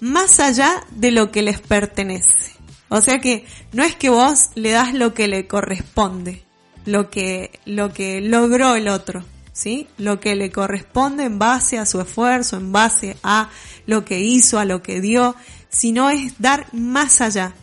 más 0.00 0.38
allá 0.38 0.84
de 0.90 1.12
lo 1.12 1.30
que 1.30 1.40
les 1.40 1.62
pertenece. 1.62 2.52
O 2.90 3.00
sea 3.00 3.22
que 3.22 3.46
no 3.72 3.84
es 3.84 3.96
que 3.96 4.10
vos 4.10 4.50
le 4.54 4.72
das 4.72 4.92
lo 4.92 5.14
que 5.14 5.28
le 5.28 5.46
corresponde, 5.46 6.43
lo 6.84 7.10
que, 7.10 7.58
lo 7.64 7.92
que 7.92 8.20
logró 8.20 8.74
el 8.74 8.88
otro, 8.88 9.24
¿sí? 9.52 9.88
Lo 9.98 10.20
que 10.20 10.34
le 10.34 10.50
corresponde 10.50 11.24
en 11.24 11.38
base 11.38 11.78
a 11.78 11.86
su 11.86 12.00
esfuerzo, 12.00 12.56
en 12.56 12.72
base 12.72 13.16
a 13.22 13.50
lo 13.86 14.04
que 14.04 14.20
hizo, 14.20 14.58
a 14.58 14.64
lo 14.64 14.82
que 14.82 15.00
dio, 15.00 15.34
sino 15.68 16.10
es 16.10 16.34
dar 16.38 16.66
más 16.72 17.20
allá. 17.20 17.54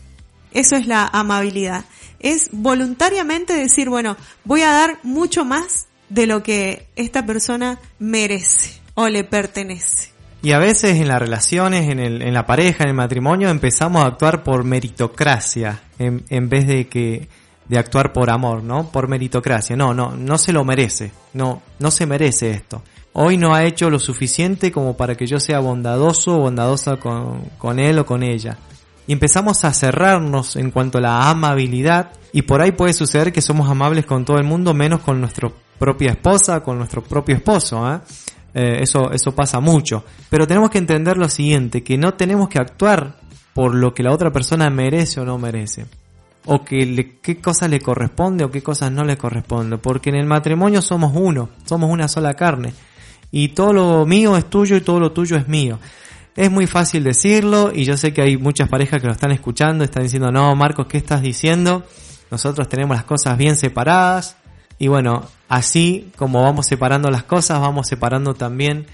Eso 0.52 0.76
es 0.76 0.88
la 0.88 1.08
amabilidad. 1.08 1.86
Es 2.20 2.50
voluntariamente 2.52 3.54
decir, 3.54 3.90
bueno, 3.90 4.18
voy 4.44 4.62
a 4.62 4.72
dar 4.72 5.00
mucho 5.04 5.46
más 5.46 5.88
de 6.10 6.28
lo 6.28 6.44
que 6.44 6.88
esta 6.96 7.26
persona 7.26 7.80
merece 8.00 8.82
o 8.96 9.08
le 9.08 9.24
pertenece. 9.24 10.12
Y 10.44 10.54
a 10.54 10.60
veces 10.60 10.98
en 10.98 11.08
las 11.08 11.20
relaciones, 11.20 11.90
en, 11.90 12.00
el, 12.00 12.22
en 12.22 12.34
la 12.34 12.46
pareja, 12.46 12.84
en 12.84 12.90
el 12.90 12.96
matrimonio, 12.96 13.50
empezamos 13.50 14.04
a 14.04 14.08
actuar 14.08 14.44
por 14.44 14.64
meritocracia, 14.64 15.84
en, 16.00 16.26
en 16.30 16.50
vez 16.50 16.68
de 16.68 16.88
que 16.88 17.30
de 17.72 17.78
actuar 17.78 18.12
por 18.12 18.30
amor, 18.30 18.64
¿no? 18.64 18.92
Por 18.92 19.08
meritocracia. 19.08 19.78
No, 19.78 19.94
no, 19.94 20.14
no 20.18 20.38
se 20.38 20.52
lo 20.52 20.66
merece. 20.66 21.14
No, 21.34 21.62
no 21.80 21.90
se 21.90 22.06
merece 22.06 22.52
esto. 22.52 22.84
Hoy 23.14 23.38
no 23.38 23.56
ha 23.56 23.64
hecho 23.64 23.90
lo 23.90 23.98
suficiente 23.98 24.74
como 24.74 24.98
para 24.98 25.16
que 25.16 25.26
yo 25.26 25.40
sea 25.40 25.60
bondadoso 25.60 26.36
o 26.36 26.40
bondadosa 26.40 26.98
con, 26.98 27.46
con 27.58 27.80
él 27.80 27.98
o 28.00 28.06
con 28.06 28.24
ella. 28.24 28.58
Y 29.08 29.14
empezamos 29.14 29.64
a 29.64 29.72
cerrarnos 29.72 30.58
en 30.58 30.72
cuanto 30.72 30.98
a 30.98 31.02
la 31.02 31.30
amabilidad 31.30 32.12
y 32.34 32.42
por 32.42 32.62
ahí 32.62 32.74
puede 32.74 32.92
suceder 32.92 33.32
que 33.32 33.42
somos 33.42 33.70
amables 33.70 34.06
con 34.06 34.26
todo 34.26 34.36
el 34.36 34.44
mundo 34.44 34.74
menos 34.74 35.00
con 35.00 35.22
nuestra 35.22 35.50
propia 35.80 36.12
esposa, 36.12 36.60
con 36.60 36.78
nuestro 36.78 37.02
propio 37.02 37.38
esposo, 37.38 37.90
¿eh? 37.90 38.00
Eh, 38.54 38.80
eso, 38.82 39.14
eso 39.14 39.34
pasa 39.34 39.62
mucho. 39.62 40.04
Pero 40.30 40.46
tenemos 40.46 40.72
que 40.72 40.78
entender 40.78 41.16
lo 41.16 41.30
siguiente, 41.30 41.84
que 41.84 41.98
no 41.98 42.16
tenemos 42.16 42.50
que 42.50 42.60
actuar 42.60 43.16
por 43.54 43.74
lo 43.74 43.94
que 43.94 44.04
la 44.04 44.12
otra 44.12 44.30
persona 44.30 44.70
merece 44.70 45.22
o 45.22 45.26
no 45.26 45.38
merece 45.38 45.86
o 46.46 46.64
que 46.64 46.86
le, 46.86 47.18
qué 47.20 47.40
cosas 47.40 47.70
le 47.70 47.80
corresponde 47.80 48.44
o 48.44 48.52
qué 48.52 48.64
cosas 48.64 48.92
no 48.92 49.04
le 49.04 49.18
corresponde, 49.18 49.78
porque 49.78 50.10
en 50.10 50.16
el 50.16 50.26
matrimonio 50.26 50.82
somos 50.82 51.12
uno, 51.16 51.50
somos 51.66 51.90
una 51.90 52.08
sola 52.08 52.34
carne, 52.34 52.74
y 53.32 53.50
todo 53.50 53.74
lo 53.74 54.06
mío 54.06 54.38
es 54.38 54.50
tuyo 54.50 54.76
y 54.76 54.82
todo 54.82 55.00
lo 55.00 55.12
tuyo 55.12 55.38
es 55.38 55.48
mío. 55.48 55.80
Es 56.36 56.50
muy 56.50 56.66
fácil 56.66 57.04
decirlo 57.04 57.72
y 57.74 57.84
yo 57.84 57.98
sé 57.98 58.14
que 58.14 58.22
hay 58.22 58.38
muchas 58.38 58.70
parejas 58.70 59.02
que 59.02 59.08
lo 59.08 59.14
están 59.14 59.32
escuchando, 59.32 59.84
están 59.84 60.04
diciendo, 60.04 60.32
no, 60.32 60.56
Marcos, 60.56 60.88
¿qué 60.88 60.98
estás 60.98 61.22
diciendo? 61.22 61.86
Nosotros 62.30 62.70
tenemos 62.70 62.96
las 62.96 63.04
cosas 63.04 63.38
bien 63.38 63.58
separadas 63.58 64.38
y 64.80 64.88
bueno, 64.88 65.26
así 65.50 66.12
como 66.16 66.42
vamos 66.42 66.68
separando 66.68 67.12
las 67.12 67.24
cosas, 67.24 67.60
vamos 67.60 67.88
separando 67.88 68.34
también 68.34 68.86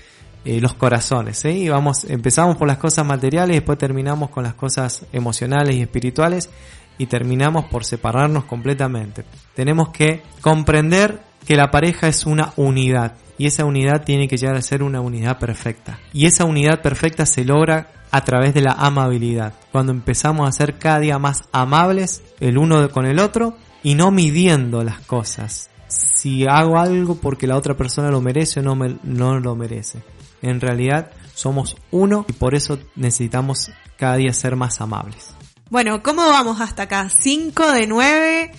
eh, 0.46 0.60
los 0.62 0.74
corazones. 0.74 1.46
Y 1.46 1.70
vamos, 1.70 2.06
empezamos 2.06 2.58
por 2.58 2.68
las 2.68 2.77
cosas 2.77 3.06
materiales 3.06 3.56
después 3.56 3.77
terminamos 3.77 4.30
con 4.30 4.44
las 4.44 4.56
cosas 4.56 5.06
emocionales 5.13 5.75
y 5.75 5.82
espirituales 5.82 6.50
y 6.98 7.08
terminamos 7.08 7.66
por 7.66 7.86
separarnos 7.86 8.46
completamente. 8.46 9.24
Tenemos 9.56 9.89
que 9.89 10.24
comprender 10.42 11.22
que 11.46 11.56
la 11.56 11.72
pareja 11.72 12.08
es 12.08 12.25
una 12.25 12.54
unidad 12.58 13.13
y 13.38 13.46
esa 13.46 13.66
unidad 13.66 14.04
tiene 14.04 14.27
que 14.27 14.38
llegar 14.38 14.56
a 14.56 14.62
ser 14.62 14.84
una 14.84 15.00
unidad 15.00 15.38
perfecta. 15.38 16.00
Y 16.12 16.25
esa 16.25 16.46
unidad 16.46 16.82
perfecta 16.82 17.25
se 17.25 17.46
logra 17.46 17.92
a 18.12 18.22
través 18.22 18.54
de 18.54 18.62
la 18.62 18.74
amabilidad. 18.74 19.54
Cuando 19.72 19.92
empezamos 19.92 20.48
a 20.48 20.51
ser 20.51 20.77
cada 20.77 21.00
día 21.00 21.20
más 21.20 21.44
amables 21.51 22.24
el 22.39 22.58
uno 22.58 22.89
con 22.89 23.06
el 23.06 23.20
otro 23.20 23.56
y 23.84 23.96
no 23.96 24.12
midiendo 24.12 24.84
las 24.84 25.00
cosas. 25.01 25.70
Si 25.88 26.46
hago 26.48 26.80
algo 26.80 27.16
porque 27.16 27.48
la 27.48 27.56
otra 27.56 27.77
persona 27.77 28.10
lo 28.10 28.22
merece 28.22 28.60
o 28.60 28.63
no, 28.63 28.75
me, 28.75 28.98
no 29.04 29.39
lo 29.39 29.56
merece. 29.56 30.00
En 30.42 30.60
realidad 30.60 31.12
somos 31.34 31.77
uno 31.92 32.25
y 32.27 32.34
por 32.34 32.56
eso 32.56 32.80
necesitamos 32.96 33.72
cada 33.98 34.18
día 34.18 34.34
ser 34.34 34.56
más 34.56 34.82
amables. 34.82 35.37
Bueno, 35.69 36.01
¿cómo 36.01 36.25
vamos 36.25 36.62
hasta 36.62 36.83
acá? 36.83 37.09
¿Cinco 37.09 37.69
de 37.74 37.88
nueve? 37.88 38.51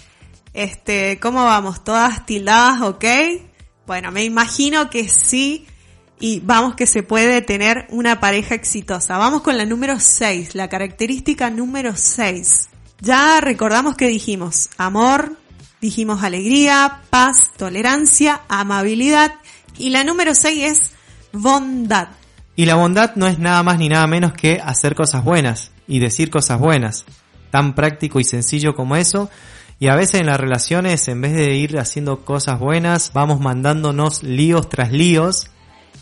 Este, 0.53 1.19
¿cómo 1.19 1.43
vamos? 1.43 1.83
¿Todas 1.83 2.27
tildadas 2.27 2.83
ok? 2.83 3.05
Bueno, 3.87 4.13
me 4.13 4.25
imagino 4.25 4.91
que 4.91 5.09
sí. 5.09 5.67
Y 6.21 6.41
vamos 6.41 6.75
que 6.75 6.87
se 6.87 7.03
puede 7.03 7.41
tener 7.41 7.87
una 7.89 8.21
pareja 8.21 8.55
exitosa. 8.55 9.17
Vamos 9.17 9.41
con 9.41 9.57
la 9.57 9.65
número 9.65 9.99
6, 9.99 10.55
la 10.55 10.69
característica 10.69 11.49
número 11.49 11.97
6. 11.97 12.69
Ya 13.01 13.41
recordamos 13.41 13.97
que 13.97 14.09
dijimos 14.09 14.69
amor, 14.77 15.39
dijimos 15.81 16.23
alegría, 16.23 17.01
paz, 17.09 17.53
tolerancia, 17.57 18.43
amabilidad. 18.49 19.33
Y 19.79 19.91
la 19.91 20.05
número 20.05 20.35
6 20.35 20.63
es 20.63 20.91
bondad. 21.33 22.09
Y 22.55 22.67
la 22.67 22.75
bondad 22.75 23.15
no 23.15 23.27
es 23.29 23.39
nada 23.39 23.63
más 23.63 23.79
ni 23.79 23.89
nada 23.89 24.07
menos 24.07 24.35
que 24.35 24.61
hacer 24.63 24.95
cosas 24.95 25.25
buenas 25.25 25.71
y 25.89 25.99
decir 25.99 26.31
cosas 26.31 26.61
buenas. 26.61 27.05
Tan 27.51 27.75
práctico 27.75 28.21
y 28.21 28.25
sencillo 28.25 28.75
como 28.75 28.95
eso. 28.95 29.31
Y 29.81 29.89
a 29.89 29.97
veces 29.97 30.21
en 30.21 30.27
las 30.27 30.39
relaciones, 30.39 31.09
en 31.09 31.21
vez 31.21 31.33
de 31.35 31.55
ir 31.55 31.79
haciendo 31.79 32.25
cosas 32.25 32.61
buenas, 32.61 33.13
vamos 33.15 33.41
mandándonos 33.41 34.23
líos 34.23 34.69
tras 34.69 34.93
líos. 34.93 35.51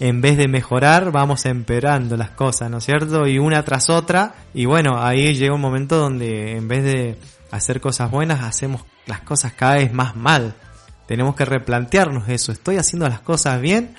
En 0.00 0.20
vez 0.20 0.36
de 0.36 0.48
mejorar, 0.48 1.12
vamos 1.12 1.46
empeorando 1.46 2.16
las 2.16 2.30
cosas, 2.30 2.70
¿no 2.70 2.78
es 2.78 2.84
cierto? 2.84 3.26
Y 3.26 3.38
una 3.38 3.62
tras 3.62 3.88
otra. 3.88 4.34
Y 4.52 4.66
bueno, 4.66 5.02
ahí 5.02 5.34
llega 5.34 5.54
un 5.54 5.60
momento 5.60 5.96
donde 5.96 6.56
en 6.56 6.68
vez 6.68 6.84
de 6.84 7.18
hacer 7.50 7.80
cosas 7.80 8.10
buenas, 8.10 8.42
hacemos 8.42 8.82
las 9.06 9.20
cosas 9.20 9.52
cada 9.52 9.76
vez 9.76 9.92
más 9.92 10.16
mal. 10.16 10.54
Tenemos 11.06 11.34
que 11.36 11.44
replantearnos 11.44 12.28
eso. 12.28 12.52
¿Estoy 12.52 12.76
haciendo 12.76 13.08
las 13.08 13.20
cosas 13.20 13.60
bien 13.60 13.94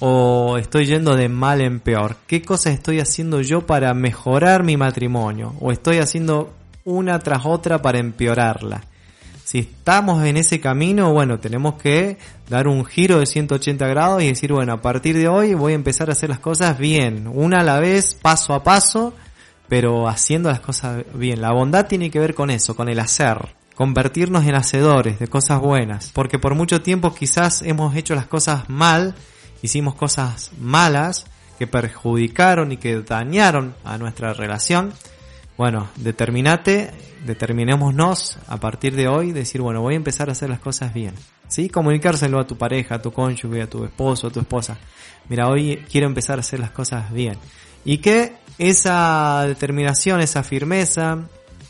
o 0.00 0.58
estoy 0.58 0.86
yendo 0.86 1.16
de 1.16 1.28
mal 1.28 1.60
en 1.60 1.80
peor? 1.80 2.16
¿Qué 2.26 2.42
cosas 2.42 2.74
estoy 2.74 3.00
haciendo 3.00 3.40
yo 3.40 3.66
para 3.66 3.92
mejorar 3.94 4.62
mi 4.62 4.76
matrimonio? 4.76 5.54
¿O 5.60 5.72
estoy 5.72 5.98
haciendo 5.98 6.52
una 6.84 7.18
tras 7.18 7.46
otra 7.46 7.82
para 7.82 7.98
empeorarla? 7.98 8.82
Si 9.44 9.60
estamos 9.60 10.24
en 10.24 10.36
ese 10.36 10.60
camino, 10.60 11.12
bueno, 11.12 11.38
tenemos 11.38 11.74
que 11.74 12.18
dar 12.50 12.68
un 12.68 12.84
giro 12.84 13.18
de 13.18 13.26
180 13.26 13.86
grados 13.86 14.22
y 14.22 14.28
decir, 14.28 14.52
bueno, 14.52 14.74
a 14.74 14.82
partir 14.82 15.16
de 15.16 15.28
hoy 15.28 15.54
voy 15.54 15.72
a 15.72 15.76
empezar 15.76 16.10
a 16.10 16.12
hacer 16.12 16.28
las 16.28 16.38
cosas 16.38 16.78
bien, 16.78 17.26
una 17.32 17.60
a 17.60 17.64
la 17.64 17.80
vez, 17.80 18.14
paso 18.14 18.52
a 18.52 18.62
paso, 18.62 19.14
pero 19.68 20.06
haciendo 20.06 20.50
las 20.50 20.60
cosas 20.60 21.04
bien. 21.14 21.40
La 21.40 21.52
bondad 21.52 21.86
tiene 21.86 22.10
que 22.10 22.20
ver 22.20 22.34
con 22.34 22.50
eso, 22.50 22.76
con 22.76 22.88
el 22.88 22.98
hacer 22.98 23.58
convertirnos 23.78 24.44
en 24.44 24.56
hacedores 24.56 25.20
de 25.20 25.28
cosas 25.28 25.60
buenas, 25.60 26.10
porque 26.12 26.40
por 26.40 26.56
mucho 26.56 26.82
tiempo 26.82 27.14
quizás 27.14 27.62
hemos 27.62 27.94
hecho 27.94 28.16
las 28.16 28.26
cosas 28.26 28.68
mal, 28.68 29.14
hicimos 29.62 29.94
cosas 29.94 30.52
malas 30.58 31.26
que 31.58 31.66
perjudicaron 31.66 32.72
y 32.72 32.76
que 32.76 33.00
dañaron 33.00 33.74
a 33.84 33.98
nuestra 33.98 34.32
relación. 34.32 34.92
Bueno, 35.56 35.88
determinate, 35.96 36.92
determinémonos 37.26 38.38
a 38.46 38.58
partir 38.58 38.94
de 38.94 39.08
hoy, 39.08 39.32
decir, 39.32 39.60
bueno, 39.60 39.80
voy 39.80 39.94
a 39.94 39.96
empezar 39.96 40.28
a 40.28 40.32
hacer 40.32 40.48
las 40.48 40.60
cosas 40.60 40.94
bien. 40.94 41.14
¿Sí? 41.48 41.68
Comunicárselo 41.68 42.38
a 42.38 42.46
tu 42.46 42.56
pareja, 42.56 42.96
a 42.96 43.02
tu 43.02 43.10
cónyuge, 43.12 43.62
a 43.62 43.66
tu 43.68 43.84
esposo, 43.84 44.28
a 44.28 44.30
tu 44.30 44.40
esposa. 44.40 44.78
Mira, 45.28 45.48
hoy 45.48 45.84
quiero 45.90 46.06
empezar 46.06 46.38
a 46.38 46.40
hacer 46.40 46.60
las 46.60 46.70
cosas 46.70 47.12
bien. 47.12 47.36
Y 47.84 47.98
que 47.98 48.34
esa 48.58 49.44
determinación, 49.46 50.20
esa 50.20 50.42
firmeza, 50.42 51.18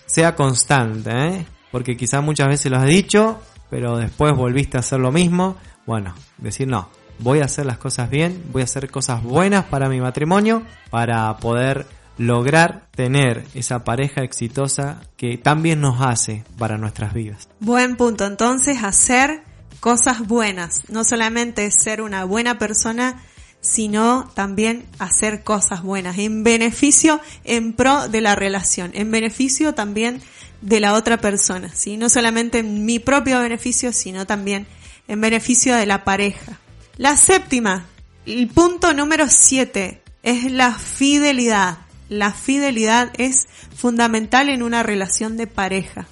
sea 0.04 0.34
constante, 0.34 1.10
¿eh? 1.10 1.46
porque 1.70 1.96
quizás 1.96 2.22
muchas 2.22 2.48
veces 2.48 2.70
lo 2.70 2.78
has 2.78 2.86
dicho, 2.86 3.40
pero 3.70 3.96
después 3.96 4.34
volviste 4.34 4.76
a 4.76 4.80
hacer 4.80 5.00
lo 5.00 5.12
mismo. 5.12 5.56
Bueno, 5.86 6.14
decir 6.38 6.66
no, 6.66 6.90
voy 7.18 7.40
a 7.40 7.44
hacer 7.44 7.66
las 7.66 7.78
cosas 7.78 8.10
bien, 8.10 8.42
voy 8.52 8.62
a 8.62 8.64
hacer 8.64 8.90
cosas 8.90 9.22
buenas 9.22 9.64
para 9.64 9.88
mi 9.88 10.00
matrimonio, 10.00 10.62
para 10.90 11.36
poder 11.38 11.86
lograr 12.18 12.86
tener 12.90 13.44
esa 13.54 13.84
pareja 13.84 14.22
exitosa 14.22 15.00
que 15.16 15.38
también 15.38 15.80
nos 15.80 16.00
hace 16.00 16.44
para 16.58 16.76
nuestras 16.76 17.14
vidas. 17.14 17.48
Buen 17.60 17.96
punto, 17.96 18.26
entonces 18.26 18.82
hacer 18.82 19.42
cosas 19.80 20.26
buenas, 20.26 20.82
no 20.88 21.04
solamente 21.04 21.70
ser 21.70 22.02
una 22.02 22.24
buena 22.24 22.58
persona, 22.58 23.22
sino 23.60 24.30
también 24.34 24.86
hacer 24.98 25.42
cosas 25.42 25.82
buenas, 25.82 26.18
en 26.18 26.42
beneficio, 26.42 27.20
en 27.44 27.72
pro 27.72 28.08
de 28.08 28.20
la 28.20 28.34
relación, 28.34 28.90
en 28.94 29.10
beneficio 29.10 29.74
también 29.74 30.20
de 30.60 30.80
la 30.80 30.94
otra 30.94 31.18
persona, 31.18 31.70
¿sí? 31.72 31.96
No 31.96 32.08
solamente 32.08 32.58
en 32.58 32.84
mi 32.84 32.98
propio 32.98 33.40
beneficio, 33.40 33.92
sino 33.92 34.26
también 34.26 34.66
en 35.06 35.20
beneficio 35.20 35.76
de 35.76 35.86
la 35.86 36.04
pareja. 36.04 36.58
La 36.98 37.16
séptima, 37.16 37.86
el 38.26 38.48
punto 38.48 38.92
número 38.92 39.28
siete, 39.28 40.02
es 40.24 40.50
la 40.50 40.72
fidelidad. 40.72 41.78
La 42.08 42.32
fidelidad 42.32 43.12
es 43.16 43.46
fundamental 43.76 44.48
en 44.48 44.64
una 44.64 44.82
relación 44.82 45.36
de 45.36 45.46
pareja. 45.46 46.08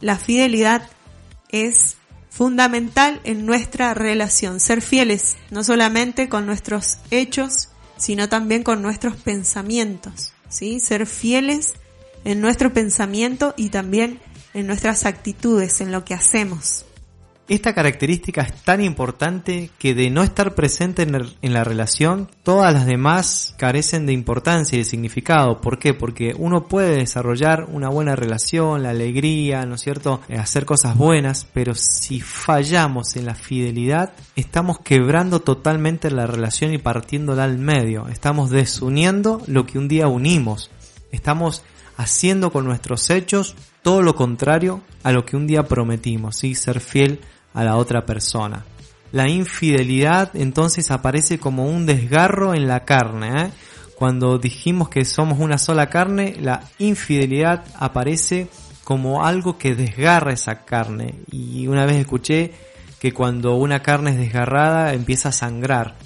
La 0.00 0.16
fidelidad 0.16 0.88
es 1.50 1.98
fundamental 2.30 3.20
en 3.24 3.44
nuestra 3.44 3.92
relación. 3.92 4.60
Ser 4.60 4.80
fieles, 4.80 5.36
no 5.50 5.62
solamente 5.62 6.30
con 6.30 6.46
nuestros 6.46 6.96
hechos, 7.10 7.68
sino 7.98 8.30
también 8.30 8.62
con 8.62 8.80
nuestros 8.80 9.16
pensamientos. 9.16 10.32
¿sí? 10.48 10.80
Ser 10.80 11.04
fieles 11.04 11.74
en 12.24 12.40
nuestro 12.40 12.72
pensamiento 12.72 13.52
y 13.58 13.68
también 13.68 14.20
en 14.54 14.66
nuestras 14.66 15.04
actitudes, 15.04 15.82
en 15.82 15.92
lo 15.92 16.06
que 16.06 16.14
hacemos. 16.14 16.86
Esta 17.50 17.74
característica 17.74 18.42
es 18.42 18.62
tan 18.62 18.80
importante 18.80 19.70
que 19.76 19.92
de 19.92 20.08
no 20.08 20.22
estar 20.22 20.54
presente 20.54 21.02
en, 21.02 21.52
la 21.52 21.64
relación, 21.64 22.30
todas 22.44 22.72
las 22.72 22.86
demás 22.86 23.56
carecen 23.58 24.06
de 24.06 24.12
importancia 24.12 24.76
y 24.76 24.78
de 24.78 24.84
significado. 24.84 25.60
¿Por 25.60 25.80
qué? 25.80 25.92
Porque 25.92 26.32
uno 26.38 26.68
puede 26.68 26.98
desarrollar 26.98 27.66
una 27.68 27.88
buena 27.88 28.14
relación, 28.14 28.84
la 28.84 28.90
alegría, 28.90 29.66
¿no 29.66 29.74
es 29.74 29.80
cierto? 29.80 30.20
Eh, 30.28 30.36
hacer 30.36 30.64
cosas 30.64 30.96
buenas, 30.96 31.44
pero 31.52 31.74
si 31.74 32.20
fallamos 32.20 33.16
en 33.16 33.26
la 33.26 33.34
fidelidad, 33.34 34.12
estamos 34.36 34.78
quebrando 34.78 35.40
totalmente 35.40 36.08
la 36.12 36.28
relación 36.28 36.72
y 36.72 36.78
partiéndola 36.78 37.42
al 37.42 37.58
medio. 37.58 38.06
Estamos 38.06 38.50
desuniendo 38.50 39.42
lo 39.48 39.66
que 39.66 39.78
un 39.78 39.88
día 39.88 40.06
unimos. 40.06 40.70
Estamos 41.10 41.64
haciendo 41.96 42.52
con 42.52 42.64
nuestros 42.64 43.10
hechos 43.10 43.56
todo 43.82 44.02
lo 44.02 44.14
contrario 44.14 44.82
a 45.02 45.10
lo 45.10 45.26
que 45.26 45.36
un 45.36 45.48
día 45.48 45.64
prometimos, 45.64 46.36
¿sí? 46.36 46.54
ser 46.54 46.78
fiel 46.78 47.18
a 47.54 47.64
la 47.64 47.76
otra 47.76 48.06
persona. 48.06 48.64
La 49.12 49.28
infidelidad 49.28 50.30
entonces 50.34 50.90
aparece 50.90 51.38
como 51.38 51.64
un 51.64 51.84
desgarro 51.86 52.54
en 52.54 52.68
la 52.68 52.84
carne. 52.84 53.42
¿eh? 53.42 53.50
Cuando 53.96 54.38
dijimos 54.38 54.88
que 54.88 55.04
somos 55.04 55.40
una 55.40 55.58
sola 55.58 55.88
carne, 55.88 56.36
la 56.40 56.62
infidelidad 56.78 57.64
aparece 57.78 58.48
como 58.84 59.24
algo 59.24 59.58
que 59.58 59.74
desgarra 59.74 60.32
esa 60.32 60.64
carne. 60.64 61.16
Y 61.30 61.66
una 61.66 61.86
vez 61.86 61.96
escuché 61.96 62.52
que 63.00 63.12
cuando 63.12 63.56
una 63.56 63.82
carne 63.82 64.10
es 64.10 64.18
desgarrada 64.18 64.94
empieza 64.94 65.30
a 65.30 65.32
sangrar. 65.32 65.96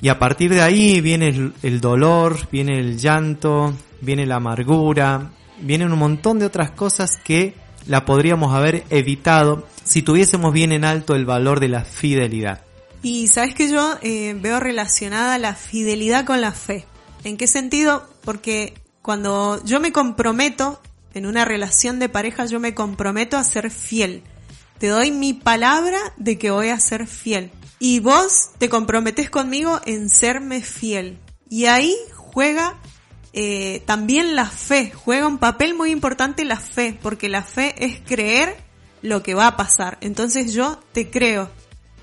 Y 0.00 0.08
a 0.08 0.18
partir 0.18 0.52
de 0.52 0.62
ahí 0.62 1.00
viene 1.00 1.52
el, 1.62 1.80
dolor, 1.80 2.38
viene 2.52 2.78
el 2.78 2.98
llanto, 2.98 3.74
viene 4.00 4.26
la 4.26 4.36
amargura, 4.36 5.30
vienen 5.60 5.92
un 5.92 5.98
montón 5.98 6.38
de 6.38 6.46
otras 6.46 6.70
cosas 6.70 7.12
que 7.24 7.54
la 7.86 8.04
podríamos 8.04 8.54
haber 8.54 8.84
evitado 8.90 9.66
si 9.86 10.02
tuviésemos 10.02 10.52
bien 10.52 10.72
en 10.72 10.84
alto 10.84 11.14
el 11.14 11.24
valor 11.24 11.60
de 11.60 11.68
la 11.68 11.84
fidelidad. 11.84 12.60
Y 13.02 13.28
sabes 13.28 13.54
que 13.54 13.70
yo 13.70 13.96
eh, 14.02 14.36
veo 14.38 14.58
relacionada 14.58 15.38
la 15.38 15.54
fidelidad 15.54 16.24
con 16.24 16.40
la 16.40 16.52
fe. 16.52 16.84
¿En 17.24 17.36
qué 17.36 17.46
sentido? 17.46 18.08
Porque 18.22 18.74
cuando 19.00 19.62
yo 19.64 19.80
me 19.80 19.92
comprometo 19.92 20.80
en 21.14 21.24
una 21.24 21.44
relación 21.44 21.98
de 21.98 22.08
pareja, 22.08 22.46
yo 22.46 22.58
me 22.58 22.74
comprometo 22.74 23.36
a 23.36 23.44
ser 23.44 23.70
fiel. 23.70 24.22
Te 24.78 24.88
doy 24.88 25.12
mi 25.12 25.32
palabra 25.32 25.98
de 26.16 26.36
que 26.36 26.50
voy 26.50 26.68
a 26.68 26.80
ser 26.80 27.06
fiel. 27.06 27.50
Y 27.78 28.00
vos 28.00 28.50
te 28.58 28.68
comprometes 28.68 29.30
conmigo 29.30 29.80
en 29.86 30.08
serme 30.08 30.60
fiel. 30.62 31.18
Y 31.48 31.66
ahí 31.66 31.94
juega 32.16 32.76
eh, 33.32 33.82
también 33.86 34.34
la 34.34 34.46
fe, 34.46 34.90
juega 34.92 35.28
un 35.28 35.38
papel 35.38 35.74
muy 35.74 35.90
importante 35.90 36.44
la 36.44 36.58
fe, 36.58 36.98
porque 37.00 37.28
la 37.28 37.42
fe 37.42 37.74
es 37.84 38.00
creer 38.04 38.65
lo 39.02 39.22
que 39.22 39.34
va 39.34 39.46
a 39.46 39.56
pasar. 39.56 39.98
Entonces 40.00 40.52
yo 40.52 40.80
te 40.92 41.10
creo, 41.10 41.50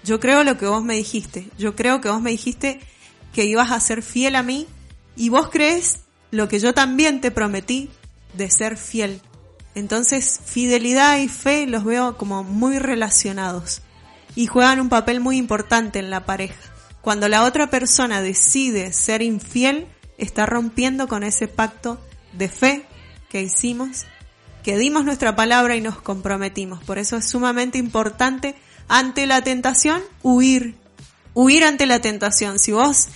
yo 0.04 0.20
creo 0.20 0.44
lo 0.44 0.58
que 0.58 0.66
vos 0.66 0.84
me 0.84 0.96
dijiste, 0.96 1.50
yo 1.58 1.76
creo 1.76 2.02
que 2.02 2.10
vos 2.10 2.22
me 2.22 2.32
dijiste 2.32 2.80
que 3.34 3.46
ibas 3.46 3.72
a 3.72 3.80
ser 3.80 4.02
fiel 4.04 4.36
a 4.36 4.44
mí 4.44 4.68
y 5.16 5.30
vos 5.30 5.50
crees 5.50 6.00
lo 6.32 6.48
que 6.48 6.60
yo 6.60 6.74
también 6.74 7.22
te 7.22 7.32
prometí 7.32 7.90
de 8.34 8.50
ser 8.50 8.78
fiel. 8.78 9.22
Entonces 9.76 10.40
fidelidad 10.46 11.18
y 11.18 11.28
fe 11.28 11.66
los 11.68 11.84
veo 11.84 12.18
como 12.18 12.44
muy 12.44 12.80
relacionados 12.80 13.82
y 14.36 14.48
juegan 14.48 14.80
un 14.80 14.90
papel 14.90 15.20
muy 15.20 15.38
importante 15.38 16.00
en 16.00 16.10
la 16.10 16.26
pareja. 16.26 16.60
Cuando 17.02 17.28
la 17.28 17.44
otra 17.44 17.70
persona 17.70 18.22
decide 18.22 18.94
ser 18.94 19.22
infiel, 19.22 19.88
está 20.18 20.46
rompiendo 20.46 21.08
con 21.08 21.24
ese 21.24 21.48
pacto 21.48 22.00
de 22.34 22.50
fe 22.50 22.86
que 23.30 23.42
hicimos, 23.42 24.06
que 24.64 24.78
dimos 24.78 25.06
nuestra 25.06 25.36
palabra 25.36 25.76
y 25.76 25.82
nos 25.82 26.02
comprometimos. 26.02 26.84
Por 26.84 26.98
eso 26.98 27.18
es 27.18 27.30
sumamente 27.30 27.78
importante 27.78 28.56
ante 28.88 29.28
la 29.28 29.44
tentación 29.44 30.02
huir, 30.24 30.76
huir 31.34 31.64
ante 31.66 31.86
la 31.86 32.00
tentación. 32.00 32.60
Si 32.60 32.72
vos 32.72 33.10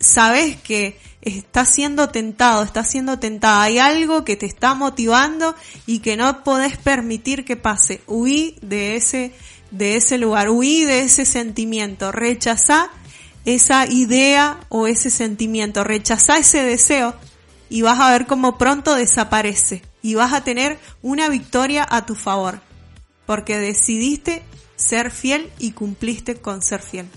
sabes 0.00 0.56
que 0.56 0.98
estás 1.20 1.68
siendo 1.68 2.08
tentado, 2.08 2.62
estás 2.62 2.90
siendo 2.90 3.18
tentada, 3.18 3.62
hay 3.62 3.78
algo 3.78 4.24
que 4.24 4.36
te 4.36 4.46
está 4.46 4.74
motivando 4.74 5.54
y 5.86 6.00
que 6.00 6.16
no 6.16 6.42
podés 6.42 6.76
permitir 6.76 7.44
que 7.44 7.56
pase, 7.56 8.02
huí 8.06 8.56
de 8.60 8.96
ese, 8.96 9.32
de 9.70 9.96
ese 9.96 10.18
lugar, 10.18 10.50
huí 10.50 10.84
de 10.84 11.00
ese 11.00 11.24
sentimiento, 11.24 12.12
rechazá 12.12 12.90
esa 13.46 13.86
idea 13.86 14.60
o 14.68 14.86
ese 14.86 15.10
sentimiento, 15.10 15.84
rechaza 15.84 16.38
ese 16.38 16.62
deseo 16.62 17.14
y 17.70 17.82
vas 17.82 18.00
a 18.00 18.10
ver 18.10 18.26
cómo 18.26 18.58
pronto 18.58 18.94
desaparece 18.94 19.82
y 20.04 20.16
vas 20.16 20.34
a 20.34 20.44
tener 20.44 20.78
una 21.00 21.30
victoria 21.30 21.86
a 21.88 22.04
tu 22.04 22.14
favor, 22.14 22.60
porque 23.24 23.56
decidiste 23.56 24.42
ser 24.76 25.10
fiel 25.10 25.50
y 25.58 25.72
cumpliste 25.72 26.36
con 26.36 26.60
ser 26.60 26.82
fiel. 26.82 27.08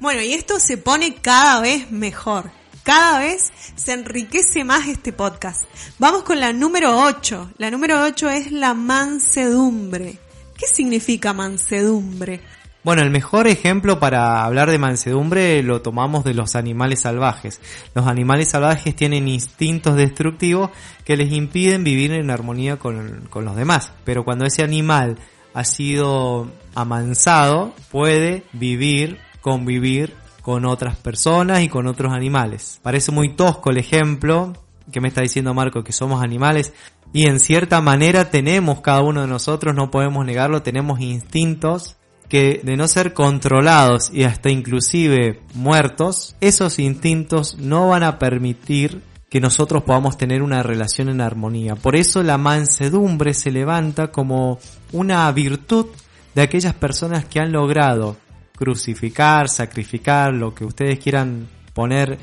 Bueno, 0.00 0.22
y 0.22 0.32
esto 0.32 0.58
se 0.58 0.76
pone 0.76 1.14
cada 1.14 1.60
vez 1.60 1.88
mejor. 1.92 2.50
Cada 2.82 3.20
vez 3.20 3.52
se 3.76 3.92
enriquece 3.92 4.64
más 4.64 4.88
este 4.88 5.12
podcast. 5.12 5.62
Vamos 6.00 6.24
con 6.24 6.40
la 6.40 6.52
número 6.52 6.98
8. 6.98 7.52
La 7.58 7.70
número 7.70 8.02
8 8.02 8.28
es 8.30 8.50
la 8.50 8.74
mansedumbre. 8.74 10.18
¿Qué 10.58 10.66
significa 10.66 11.32
mansedumbre? 11.32 12.40
Bueno, 12.86 13.02
el 13.02 13.10
mejor 13.10 13.48
ejemplo 13.48 13.98
para 13.98 14.44
hablar 14.44 14.70
de 14.70 14.78
mansedumbre 14.78 15.60
lo 15.64 15.82
tomamos 15.82 16.22
de 16.22 16.34
los 16.34 16.54
animales 16.54 17.00
salvajes. 17.00 17.60
Los 17.96 18.06
animales 18.06 18.50
salvajes 18.50 18.94
tienen 18.94 19.26
instintos 19.26 19.96
destructivos 19.96 20.70
que 21.04 21.16
les 21.16 21.32
impiden 21.32 21.82
vivir 21.82 22.12
en 22.12 22.30
armonía 22.30 22.76
con, 22.76 23.28
los 23.34 23.56
demás. 23.56 23.92
Pero 24.04 24.24
cuando 24.24 24.44
ese 24.44 24.62
animal 24.62 25.18
ha 25.52 25.64
sido 25.64 26.48
amansado, 26.76 27.74
puede 27.90 28.44
vivir, 28.52 29.18
convivir 29.40 30.14
con 30.40 30.64
otras 30.64 30.94
personas 30.94 31.62
y 31.62 31.68
con 31.68 31.88
otros 31.88 32.12
animales. 32.12 32.78
Parece 32.84 33.10
muy 33.10 33.30
tosco 33.30 33.70
el 33.70 33.78
ejemplo 33.78 34.52
que 34.92 35.00
me 35.00 35.08
está 35.08 35.22
diciendo 35.22 35.54
Marco 35.54 35.82
que 35.82 35.90
somos 35.90 36.22
animales. 36.22 36.72
Y 37.12 37.26
en 37.26 37.40
cierta 37.40 37.80
manera 37.80 38.30
tenemos 38.30 38.80
cada 38.80 39.02
uno 39.02 39.22
de 39.22 39.26
nosotros, 39.26 39.74
no 39.74 39.90
podemos 39.90 40.24
negarlo, 40.24 40.62
tenemos 40.62 41.00
instintos 41.00 41.96
que 42.28 42.60
de 42.62 42.76
no 42.76 42.88
ser 42.88 43.14
controlados 43.14 44.10
y 44.12 44.24
hasta 44.24 44.50
inclusive 44.50 45.40
muertos, 45.54 46.36
esos 46.40 46.78
instintos 46.78 47.56
no 47.58 47.88
van 47.88 48.02
a 48.02 48.18
permitir 48.18 49.02
que 49.28 49.40
nosotros 49.40 49.82
podamos 49.82 50.16
tener 50.16 50.42
una 50.42 50.62
relación 50.62 51.08
en 51.08 51.20
armonía. 51.20 51.74
Por 51.74 51.96
eso 51.96 52.22
la 52.22 52.38
mansedumbre 52.38 53.34
se 53.34 53.50
levanta 53.50 54.10
como 54.10 54.58
una 54.92 55.30
virtud 55.32 55.86
de 56.34 56.42
aquellas 56.42 56.74
personas 56.74 57.24
que 57.24 57.40
han 57.40 57.52
logrado 57.52 58.16
crucificar, 58.56 59.48
sacrificar, 59.48 60.32
lo 60.32 60.54
que 60.54 60.64
ustedes 60.64 60.98
quieran 60.98 61.48
poner 61.74 62.18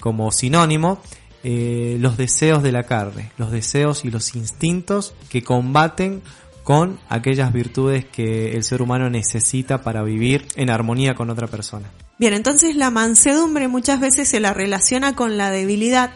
como 0.00 0.30
sinónimo, 0.30 1.00
eh, 1.42 1.98
los 2.00 2.16
deseos 2.16 2.62
de 2.62 2.72
la 2.72 2.84
carne, 2.84 3.30
los 3.36 3.50
deseos 3.50 4.04
y 4.04 4.10
los 4.10 4.34
instintos 4.34 5.12
que 5.28 5.42
combaten 5.42 6.22
con 6.64 6.98
aquellas 7.10 7.52
virtudes 7.52 8.06
que 8.06 8.56
el 8.56 8.64
ser 8.64 8.82
humano 8.82 9.10
necesita 9.10 9.82
para 9.82 10.02
vivir 10.02 10.48
en 10.56 10.70
armonía 10.70 11.14
con 11.14 11.30
otra 11.30 11.46
persona. 11.46 11.90
Bien, 12.18 12.32
entonces 12.32 12.74
la 12.74 12.90
mansedumbre 12.90 13.68
muchas 13.68 14.00
veces 14.00 14.28
se 14.28 14.40
la 14.40 14.54
relaciona 14.54 15.14
con 15.14 15.36
la 15.36 15.50
debilidad, 15.50 16.10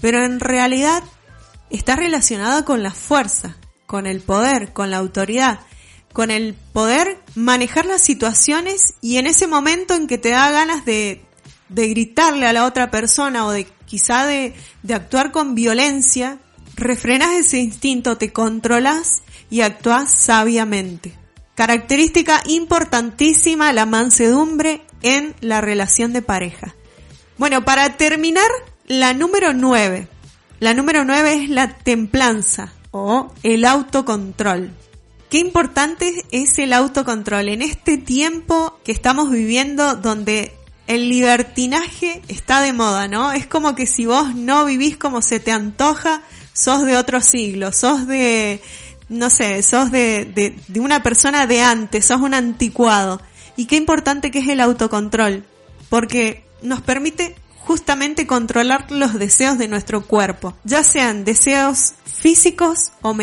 pero 0.00 0.24
en 0.24 0.40
realidad 0.40 1.04
está 1.68 1.94
relacionada 1.94 2.64
con 2.64 2.82
la 2.82 2.90
fuerza, 2.90 3.56
con 3.86 4.06
el 4.06 4.20
poder, 4.20 4.72
con 4.72 4.90
la 4.90 4.96
autoridad, 4.96 5.60
con 6.14 6.30
el 6.30 6.54
poder 6.72 7.18
manejar 7.34 7.84
las 7.84 8.00
situaciones 8.00 8.94
y 9.02 9.18
en 9.18 9.26
ese 9.26 9.46
momento 9.46 9.94
en 9.94 10.06
que 10.06 10.16
te 10.16 10.30
da 10.30 10.50
ganas 10.50 10.86
de, 10.86 11.22
gritarle 11.68 12.46
a 12.46 12.52
la 12.52 12.64
otra 12.64 12.90
persona 12.90 13.46
o 13.46 13.50
de 13.50 13.66
quizá 13.86 14.26
de 14.26 14.54
actuar 14.90 15.32
con 15.32 15.54
violencia, 15.54 16.38
refrenas 16.76 17.32
ese 17.32 17.58
instinto, 17.58 18.16
te 18.16 18.32
controlas 18.32 19.22
y 19.52 19.60
actúas 19.60 20.10
sabiamente. 20.10 21.12
Característica 21.54 22.42
importantísima 22.46 23.70
la 23.74 23.84
mansedumbre 23.84 24.80
en 25.02 25.34
la 25.42 25.60
relación 25.60 26.14
de 26.14 26.22
pareja. 26.22 26.74
Bueno, 27.36 27.62
para 27.62 27.98
terminar, 27.98 28.48
la 28.86 29.12
número 29.12 29.52
9. 29.52 30.08
La 30.58 30.72
número 30.72 31.04
9 31.04 31.34
es 31.34 31.50
la 31.50 31.76
templanza 31.76 32.72
o 32.92 33.30
el 33.42 33.66
autocontrol. 33.66 34.70
Qué 35.28 35.38
importante 35.38 36.24
es 36.30 36.58
el 36.58 36.72
autocontrol 36.72 37.50
en 37.50 37.60
este 37.60 37.98
tiempo 37.98 38.80
que 38.84 38.92
estamos 38.92 39.30
viviendo 39.30 39.96
donde 39.96 40.56
el 40.86 41.10
libertinaje 41.10 42.22
está 42.28 42.62
de 42.62 42.72
moda, 42.72 43.06
¿no? 43.06 43.32
Es 43.32 43.46
como 43.46 43.74
que 43.74 43.86
si 43.86 44.06
vos 44.06 44.34
no 44.34 44.64
vivís 44.64 44.96
como 44.96 45.20
se 45.20 45.40
te 45.40 45.52
antoja, 45.52 46.22
sos 46.54 46.86
de 46.86 46.96
otro 46.96 47.20
siglo, 47.20 47.70
sos 47.72 48.06
de, 48.06 48.62
no 49.12 49.30
sé, 49.30 49.62
sos 49.62 49.90
de, 49.90 50.24
de, 50.24 50.56
de 50.68 50.80
una 50.80 51.02
persona 51.02 51.46
de 51.46 51.60
antes, 51.60 52.06
sos 52.06 52.20
un 52.20 52.34
anticuado. 52.34 53.20
Y 53.56 53.66
qué 53.66 53.76
importante 53.76 54.30
que 54.30 54.40
es 54.40 54.48
el 54.48 54.60
autocontrol, 54.60 55.44
porque 55.88 56.44
nos 56.62 56.80
permite 56.80 57.36
justamente 57.64 58.26
controlar 58.26 58.90
los 58.90 59.14
deseos 59.14 59.58
de 59.58 59.68
nuestro 59.68 60.06
cuerpo, 60.06 60.56
ya 60.64 60.82
sean 60.82 61.24
deseos 61.24 61.94
físicos 62.04 62.92
o, 63.02 63.14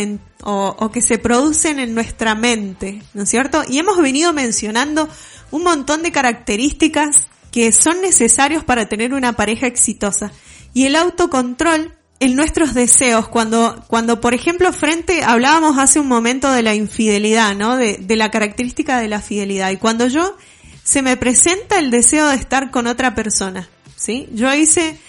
o, 0.43 0.75
o, 0.79 0.91
que 0.91 1.01
se 1.01 1.17
producen 1.17 1.79
en 1.79 1.93
nuestra 1.93 2.35
mente, 2.35 3.01
¿no 3.13 3.23
es 3.23 3.29
cierto? 3.29 3.63
Y 3.67 3.79
hemos 3.79 3.97
venido 3.97 4.31
mencionando 4.31 5.09
un 5.51 5.63
montón 5.63 6.03
de 6.03 6.11
características 6.11 7.27
que 7.51 7.71
son 7.71 8.01
necesarios 8.01 8.63
para 8.63 8.87
tener 8.87 9.13
una 9.13 9.33
pareja 9.33 9.67
exitosa. 9.67 10.31
Y 10.73 10.85
el 10.85 10.95
autocontrol 10.95 11.98
en 12.19 12.35
nuestros 12.35 12.73
deseos, 12.73 13.27
cuando, 13.27 13.83
cuando 13.87 14.19
por 14.19 14.33
ejemplo 14.33 14.73
frente, 14.73 15.23
hablábamos 15.23 15.77
hace 15.77 15.99
un 15.99 16.07
momento 16.07 16.51
de 16.51 16.63
la 16.63 16.75
infidelidad, 16.75 17.55
¿no? 17.55 17.77
De, 17.77 17.97
de 17.97 18.15
la 18.15 18.29
característica 18.29 18.99
de 18.99 19.07
la 19.07 19.21
fidelidad. 19.21 19.71
Y 19.71 19.77
cuando 19.77 20.07
yo 20.07 20.35
se 20.83 21.01
me 21.01 21.17
presenta 21.17 21.79
el 21.79 21.91
deseo 21.91 22.27
de 22.27 22.35
estar 22.35 22.71
con 22.71 22.87
otra 22.87 23.15
persona, 23.15 23.69
¿sí? 23.95 24.27
Yo 24.33 24.53
hice 24.53 24.99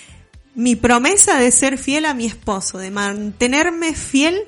mi 0.55 0.77
promesa 0.77 1.39
de 1.39 1.51
ser 1.51 1.79
fiel 1.79 2.05
a 2.05 2.15
mi 2.15 2.27
esposo, 2.27 2.79
de 2.79 2.91
mantenerme 2.91 3.95
fiel 3.95 4.43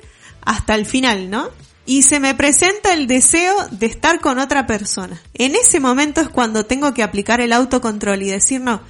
hasta 0.44 0.74
el 0.74 0.86
final, 0.86 1.30
¿no? 1.30 1.48
Y 1.84 2.02
se 2.02 2.20
me 2.20 2.34
presenta 2.34 2.92
el 2.92 3.08
deseo 3.08 3.56
de 3.70 3.86
estar 3.86 4.20
con 4.20 4.38
otra 4.38 4.66
persona. 4.66 5.20
En 5.34 5.56
ese 5.56 5.80
momento 5.80 6.20
es 6.20 6.28
cuando 6.28 6.64
tengo 6.64 6.94
que 6.94 7.02
aplicar 7.02 7.40
el 7.40 7.52
autocontrol 7.52 8.22
y 8.22 8.30
decir, 8.30 8.60
no, 8.60 8.82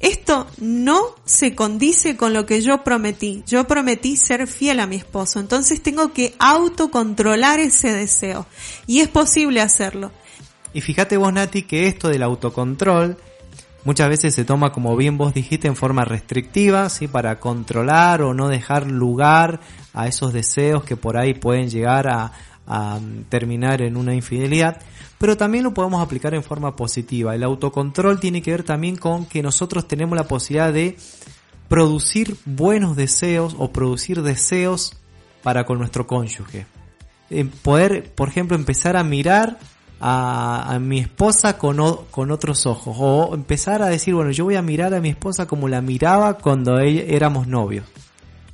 esto 0.00 0.46
no 0.58 1.00
se 1.24 1.54
condice 1.54 2.16
con 2.16 2.34
lo 2.34 2.44
que 2.44 2.60
yo 2.60 2.84
prometí. 2.84 3.42
Yo 3.46 3.66
prometí 3.66 4.16
ser 4.16 4.46
fiel 4.46 4.80
a 4.80 4.86
mi 4.86 4.96
esposo, 4.96 5.40
entonces 5.40 5.82
tengo 5.82 6.12
que 6.12 6.34
autocontrolar 6.38 7.60
ese 7.60 7.92
deseo. 7.92 8.46
Y 8.86 9.00
es 9.00 9.08
posible 9.08 9.60
hacerlo. 9.60 10.12
Y 10.74 10.82
fíjate 10.82 11.16
vos, 11.16 11.32
Nati, 11.32 11.62
que 11.62 11.86
esto 11.86 12.08
del 12.08 12.22
autocontrol 12.22 13.16
muchas 13.84 14.10
veces 14.10 14.34
se 14.34 14.44
toma, 14.44 14.72
como 14.72 14.96
bien 14.96 15.16
vos 15.16 15.32
dijiste, 15.32 15.68
en 15.68 15.76
forma 15.76 16.04
restrictiva, 16.04 16.90
¿sí? 16.90 17.08
Para 17.08 17.40
controlar 17.40 18.20
o 18.20 18.34
no 18.34 18.48
dejar 18.48 18.86
lugar 18.90 19.60
a 19.94 20.06
esos 20.08 20.34
deseos 20.34 20.84
que 20.84 20.96
por 20.96 21.16
ahí 21.16 21.32
pueden 21.32 21.70
llegar 21.70 22.08
a, 22.08 22.32
a 22.66 23.00
terminar 23.30 23.80
en 23.80 23.96
una 23.96 24.14
infidelidad 24.14 24.82
pero 25.18 25.36
también 25.36 25.64
lo 25.64 25.72
podemos 25.72 26.02
aplicar 26.02 26.34
en 26.34 26.42
forma 26.42 26.76
positiva. 26.76 27.34
El 27.34 27.42
autocontrol 27.42 28.20
tiene 28.20 28.42
que 28.42 28.50
ver 28.50 28.64
también 28.64 28.96
con 28.96 29.26
que 29.26 29.42
nosotros 29.42 29.88
tenemos 29.88 30.16
la 30.16 30.28
posibilidad 30.28 30.72
de 30.72 30.96
producir 31.68 32.36
buenos 32.44 32.96
deseos 32.96 33.56
o 33.58 33.72
producir 33.72 34.22
deseos 34.22 34.96
para 35.42 35.64
con 35.64 35.78
nuestro 35.78 36.06
cónyuge. 36.06 36.66
poder, 37.62 38.12
por 38.14 38.28
ejemplo, 38.28 38.56
empezar 38.56 38.96
a 38.96 39.04
mirar 39.04 39.58
a, 39.98 40.78
mi 40.80 40.98
esposa 40.98 41.56
con, 41.56 41.78
con, 42.10 42.30
otros 42.30 42.66
ojos 42.66 42.96
o 42.98 43.34
empezar 43.34 43.82
a 43.82 43.86
decir, 43.86 44.14
bueno, 44.14 44.30
yo 44.30 44.44
voy 44.44 44.56
a 44.56 44.62
mirar 44.62 44.92
a 44.92 45.00
mi 45.00 45.08
esposa 45.08 45.46
como 45.46 45.68
la 45.68 45.80
miraba 45.80 46.34
cuando 46.34 46.78
éramos 46.78 47.46
novios. 47.46 47.86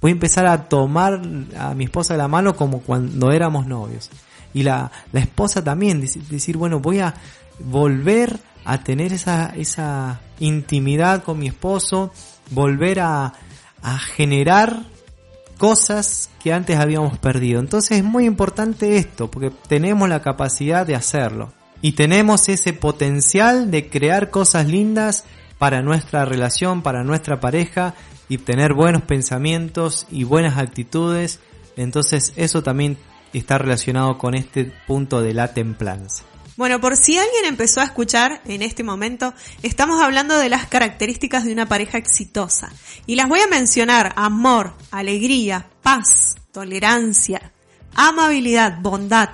Voy 0.00 0.10
a 0.10 0.12
empezar 0.12 0.46
a 0.46 0.68
tomar 0.68 1.20
a 1.58 1.74
mi 1.74 1.84
esposa 1.84 2.14
de 2.14 2.18
la 2.18 2.28
mano 2.28 2.54
como 2.54 2.80
cuando 2.80 3.32
éramos 3.32 3.66
novios 3.66 4.10
y 4.54 4.62
la, 4.62 4.90
la 5.12 5.20
esposa 5.20 5.62
también, 5.62 6.00
decir, 6.00 6.56
bueno, 6.56 6.80
voy 6.80 7.00
a 7.00 7.14
volver 7.58 8.38
a 8.64 8.82
tener 8.84 9.12
esa, 9.12 9.52
esa 9.56 10.20
intimidad 10.38 11.22
con 11.24 11.38
mi 11.38 11.48
esposo, 11.48 12.12
volver 12.50 13.00
a, 13.00 13.32
a 13.82 13.98
generar 13.98 14.84
cosas 15.58 16.30
que 16.42 16.52
antes 16.52 16.78
habíamos 16.78 17.18
perdido. 17.18 17.60
Entonces 17.60 17.98
es 17.98 18.04
muy 18.04 18.26
importante 18.26 18.96
esto, 18.96 19.30
porque 19.30 19.50
tenemos 19.68 20.08
la 20.08 20.22
capacidad 20.22 20.86
de 20.86 20.94
hacerlo. 20.94 21.52
Y 21.80 21.92
tenemos 21.92 22.48
ese 22.48 22.72
potencial 22.72 23.70
de 23.70 23.88
crear 23.88 24.30
cosas 24.30 24.68
lindas 24.68 25.24
para 25.58 25.82
nuestra 25.82 26.24
relación, 26.24 26.82
para 26.82 27.04
nuestra 27.04 27.40
pareja, 27.40 27.94
y 28.28 28.38
tener 28.38 28.72
buenos 28.72 29.02
pensamientos 29.02 30.06
y 30.10 30.24
buenas 30.24 30.58
actitudes. 30.58 31.40
Entonces 31.76 32.32
eso 32.36 32.62
también 32.62 32.96
está 33.38 33.58
relacionado 33.58 34.18
con 34.18 34.34
este 34.34 34.64
punto 34.86 35.22
de 35.22 35.34
la 35.34 35.54
templanza. 35.54 36.24
Bueno, 36.56 36.80
por 36.80 36.96
si 36.96 37.16
alguien 37.16 37.46
empezó 37.46 37.80
a 37.80 37.84
escuchar 37.84 38.42
en 38.44 38.60
este 38.60 38.84
momento, 38.84 39.32
estamos 39.62 40.02
hablando 40.02 40.36
de 40.36 40.50
las 40.50 40.66
características 40.66 41.44
de 41.44 41.52
una 41.52 41.66
pareja 41.66 41.96
exitosa. 41.96 42.70
Y 43.06 43.14
las 43.14 43.28
voy 43.28 43.40
a 43.40 43.46
mencionar. 43.46 44.12
Amor, 44.16 44.74
alegría, 44.90 45.66
paz, 45.82 46.36
tolerancia, 46.52 47.52
amabilidad, 47.94 48.80
bondad, 48.80 49.30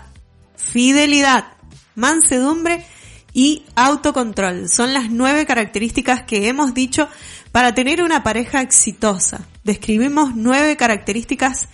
fidelidad, 0.57 1.49
mansedumbre 1.97 2.87
y 3.35 3.65
autocontrol. 3.75 4.69
Son 4.69 4.95
las 4.95 5.11
nueve 5.11 5.45
características 5.45 6.23
que 6.23 6.49
hemos 6.49 6.73
dicho 6.73 7.09
para 7.51 7.75
tener 7.75 8.03
una 8.03 8.23
pareja 8.23 8.61
exitosa. 8.61 9.47
Describimos 9.65 10.37
nueve 10.37 10.77
características 10.77 11.69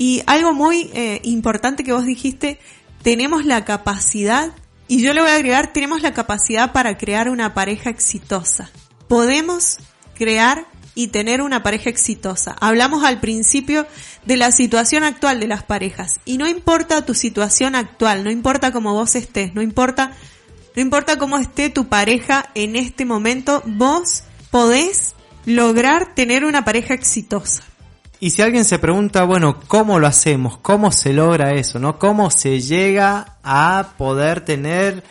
y 0.00 0.22
algo 0.24 0.54
muy 0.54 0.88
eh, 0.94 1.20
importante 1.24 1.84
que 1.84 1.92
vos 1.92 2.06
dijiste, 2.06 2.58
tenemos 3.02 3.44
la 3.44 3.66
capacidad, 3.66 4.50
y 4.88 5.02
yo 5.02 5.12
le 5.12 5.20
voy 5.20 5.28
a 5.28 5.34
agregar, 5.34 5.74
tenemos 5.74 6.00
la 6.00 6.14
capacidad 6.14 6.72
para 6.72 6.96
crear 6.96 7.28
una 7.28 7.52
pareja 7.52 7.90
exitosa. 7.90 8.70
Podemos 9.08 9.76
crear 10.14 10.64
y 10.94 11.08
tener 11.08 11.42
una 11.42 11.62
pareja 11.62 11.90
exitosa. 11.90 12.56
Hablamos 12.62 13.04
al 13.04 13.20
principio 13.20 13.86
de 14.24 14.38
la 14.38 14.52
situación 14.52 15.04
actual 15.04 15.38
de 15.38 15.48
las 15.48 15.64
parejas 15.64 16.18
y 16.24 16.38
no 16.38 16.48
importa 16.48 17.04
tu 17.04 17.12
situación 17.12 17.74
actual, 17.74 18.24
no 18.24 18.30
importa 18.30 18.72
cómo 18.72 18.94
vos 18.94 19.14
estés, 19.16 19.54
no 19.54 19.60
importa 19.60 20.16
no 20.76 20.80
importa 20.80 21.18
cómo 21.18 21.36
esté 21.36 21.68
tu 21.68 21.88
pareja 21.88 22.48
en 22.54 22.74
este 22.74 23.04
momento, 23.04 23.62
vos 23.66 24.22
podés 24.50 25.14
lograr 25.44 26.14
tener 26.14 26.46
una 26.46 26.64
pareja 26.64 26.94
exitosa. 26.94 27.64
Y 28.22 28.30
si 28.30 28.42
alguien 28.42 28.66
se 28.66 28.78
pregunta, 28.78 29.24
bueno, 29.24 29.58
¿cómo 29.66 29.98
lo 29.98 30.06
hacemos? 30.06 30.58
¿Cómo 30.58 30.92
se 30.92 31.14
logra 31.14 31.54
eso? 31.54 31.78
¿No? 31.78 31.98
¿Cómo 31.98 32.30
se 32.30 32.60
llega 32.60 33.38
a 33.42 33.94
poder 33.96 34.42
tener 34.42 35.02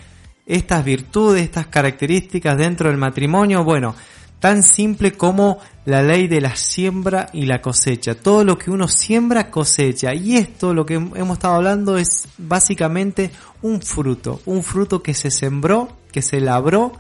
estas 0.45 0.85
virtudes, 0.85 1.41
estas 1.41 1.65
características 1.65 2.55
dentro 2.55 2.89
del 2.89 2.99
matrimonio? 2.99 3.63
Bueno, 3.63 3.95
tan 4.39 4.61
simple 4.61 5.13
como 5.13 5.57
la 5.85 6.03
ley 6.03 6.27
de 6.27 6.39
la 6.39 6.55
siembra 6.55 7.31
y 7.33 7.47
la 7.47 7.63
cosecha. 7.63 8.13
Todo 8.13 8.43
lo 8.43 8.59
que 8.59 8.69
uno 8.69 8.87
siembra 8.87 9.49
cosecha. 9.49 10.13
Y 10.13 10.37
esto, 10.37 10.75
lo 10.75 10.85
que 10.85 10.93
hemos 10.93 11.37
estado 11.37 11.55
hablando, 11.55 11.97
es 11.97 12.27
básicamente 12.37 13.31
un 13.63 13.81
fruto. 13.81 14.39
Un 14.45 14.61
fruto 14.61 15.01
que 15.01 15.15
se 15.15 15.31
sembró, 15.31 15.89
que 16.11 16.21
se 16.21 16.39
labró 16.39 16.91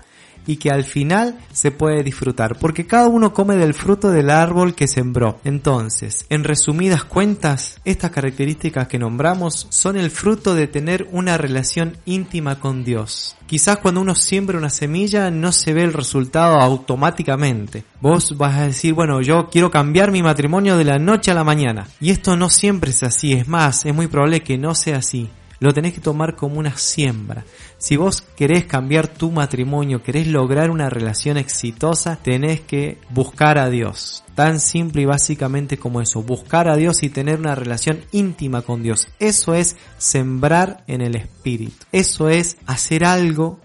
y 0.47 0.57
que 0.57 0.71
al 0.71 0.83
final 0.83 1.37
se 1.51 1.71
puede 1.71 2.03
disfrutar, 2.03 2.57
porque 2.59 2.87
cada 2.87 3.07
uno 3.07 3.33
come 3.33 3.55
del 3.55 3.73
fruto 3.73 4.11
del 4.11 4.29
árbol 4.29 4.75
que 4.75 4.87
sembró. 4.87 5.39
Entonces, 5.43 6.25
en 6.29 6.43
resumidas 6.43 7.03
cuentas, 7.03 7.79
estas 7.85 8.11
características 8.11 8.87
que 8.87 8.99
nombramos 8.99 9.67
son 9.69 9.97
el 9.97 10.11
fruto 10.11 10.55
de 10.55 10.67
tener 10.67 11.07
una 11.11 11.37
relación 11.37 11.97
íntima 12.05 12.59
con 12.59 12.83
Dios. 12.83 13.35
Quizás 13.45 13.77
cuando 13.77 14.01
uno 14.01 14.15
siembra 14.15 14.57
una 14.57 14.69
semilla 14.69 15.31
no 15.31 15.51
se 15.51 15.73
ve 15.73 15.83
el 15.83 15.93
resultado 15.93 16.59
automáticamente. 16.59 17.83
Vos 18.01 18.37
vas 18.37 18.57
a 18.59 18.67
decir, 18.67 18.93
bueno, 18.93 19.21
yo 19.21 19.49
quiero 19.49 19.71
cambiar 19.71 20.11
mi 20.11 20.21
matrimonio 20.21 20.77
de 20.77 20.85
la 20.85 20.99
noche 20.99 21.31
a 21.31 21.35
la 21.35 21.43
mañana. 21.43 21.87
Y 21.99 22.11
esto 22.11 22.35
no 22.35 22.49
siempre 22.49 22.91
es 22.91 23.03
así, 23.03 23.33
es 23.33 23.47
más, 23.47 23.85
es 23.85 23.93
muy 23.93 24.07
probable 24.07 24.41
que 24.41 24.57
no 24.57 24.75
sea 24.75 24.97
así 24.97 25.29
lo 25.59 25.73
tenés 25.73 25.93
que 25.93 26.01
tomar 26.01 26.35
como 26.35 26.59
una 26.59 26.75
siembra. 26.77 27.43
Si 27.79 27.95
vos 27.95 28.21
querés 28.35 28.65
cambiar 28.65 29.07
tu 29.07 29.31
matrimonio, 29.31 30.03
querés 30.03 30.27
lograr 30.27 30.69
una 30.69 30.89
relación 30.89 31.37
exitosa, 31.37 32.17
tenés 32.21 32.59
que 32.59 32.97
buscar 33.09 33.57
a 33.57 33.69
Dios. 33.69 34.21
Tan 34.35 34.59
simple 34.59 35.03
y 35.03 35.05
básicamente 35.05 35.77
como 35.77 36.01
eso, 36.01 36.21
buscar 36.21 36.67
a 36.67 36.75
Dios 36.75 37.03
y 37.03 37.09
tener 37.09 37.39
una 37.39 37.55
relación 37.55 38.01
íntima 38.11 38.63
con 38.63 38.83
Dios. 38.83 39.07
Eso 39.17 39.53
es 39.53 39.77
sembrar 39.97 40.83
en 40.87 40.99
el 40.99 41.15
Espíritu. 41.15 41.85
Eso 41.93 42.27
es 42.27 42.57
hacer 42.67 43.05
algo 43.05 43.59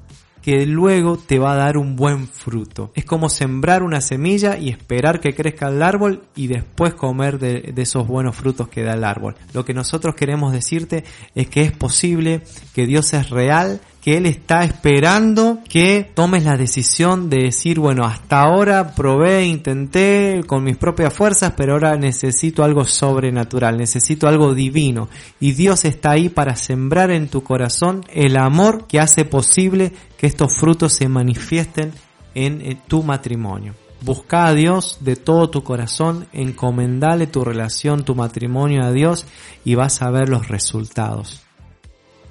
que 0.44 0.66
luego 0.66 1.16
te 1.16 1.38
va 1.38 1.55
a 1.55 1.57
dar 1.57 1.79
un 1.79 1.96
buen 1.96 2.29
fruto. 2.29 2.92
Es 2.94 3.07
como 3.07 3.31
sembrar 3.31 3.83
una 3.83 4.03
semilla 4.03 4.59
y 4.59 4.68
esperar 4.68 5.18
que 5.18 5.35
crezca 5.35 5.68
el 5.68 5.83
árbol 5.83 6.24
y 6.37 6.48
después 6.48 6.92
comer 6.92 7.38
de, 7.38 7.72
esos 7.79 8.07
buenos 8.07 8.37
frutos 8.37 8.68
que 8.68 8.83
da 8.83 8.92
el 8.92 9.05
árbol. 9.05 9.37
Lo 9.55 9.64
que 9.64 9.72
nosotros 9.72 10.14
queremos 10.14 10.53
decirte 10.53 11.05
es 11.35 11.48
que 11.48 11.62
es 11.62 11.72
posible, 11.72 12.42
que 12.74 12.85
Dios 12.85 13.14
es 13.14 13.31
real, 13.31 13.81
que 14.04 14.18
Él 14.18 14.26
está 14.26 14.64
esperando 14.64 15.60
que 15.66 16.06
tomes 16.14 16.44
la 16.44 16.58
decisión 16.58 17.30
de 17.30 17.44
decir, 17.44 17.80
bueno, 17.80 18.04
hasta 18.04 18.42
ahora 18.42 18.94
probé, 18.94 19.46
intenté 19.46 20.42
con 20.46 20.62
mis 20.62 20.76
propias 20.76 21.14
fuerzas, 21.14 21.54
pero 21.56 21.72
ahora 21.72 21.96
necesito 21.96 22.62
algo 22.64 22.84
sobrenatural, 22.84 23.78
necesito 23.78 24.28
algo 24.28 24.54
divino. 24.54 25.08
Y 25.40 25.52
Dios 25.52 25.86
está 25.86 26.10
ahí 26.10 26.28
para 26.28 26.54
sembrar 26.54 27.10
en 27.10 27.28
tu 27.28 27.42
corazón 27.42 28.04
el 28.12 28.36
amor 28.36 28.86
que 28.86 29.00
hace 29.00 29.24
posible 29.24 29.94
que 30.18 30.26
estos 30.26 30.54
frutos 30.54 30.92
se 30.92 31.08
manifiesten 31.08 31.90
en 32.34 32.78
tu 32.86 33.02
matrimonio. 33.02 33.74
Busca 34.02 34.44
a 34.44 34.52
Dios 34.52 34.98
de 35.00 35.16
todo 35.16 35.48
tu 35.48 35.64
corazón, 35.64 36.26
encomendale 36.34 37.26
tu 37.26 37.42
relación, 37.42 38.04
tu 38.04 38.14
matrimonio 38.14 38.84
a 38.84 38.92
Dios 38.92 39.24
y 39.64 39.76
vas 39.76 40.02
a 40.02 40.10
ver 40.10 40.28
los 40.28 40.48
resultados. 40.48 41.43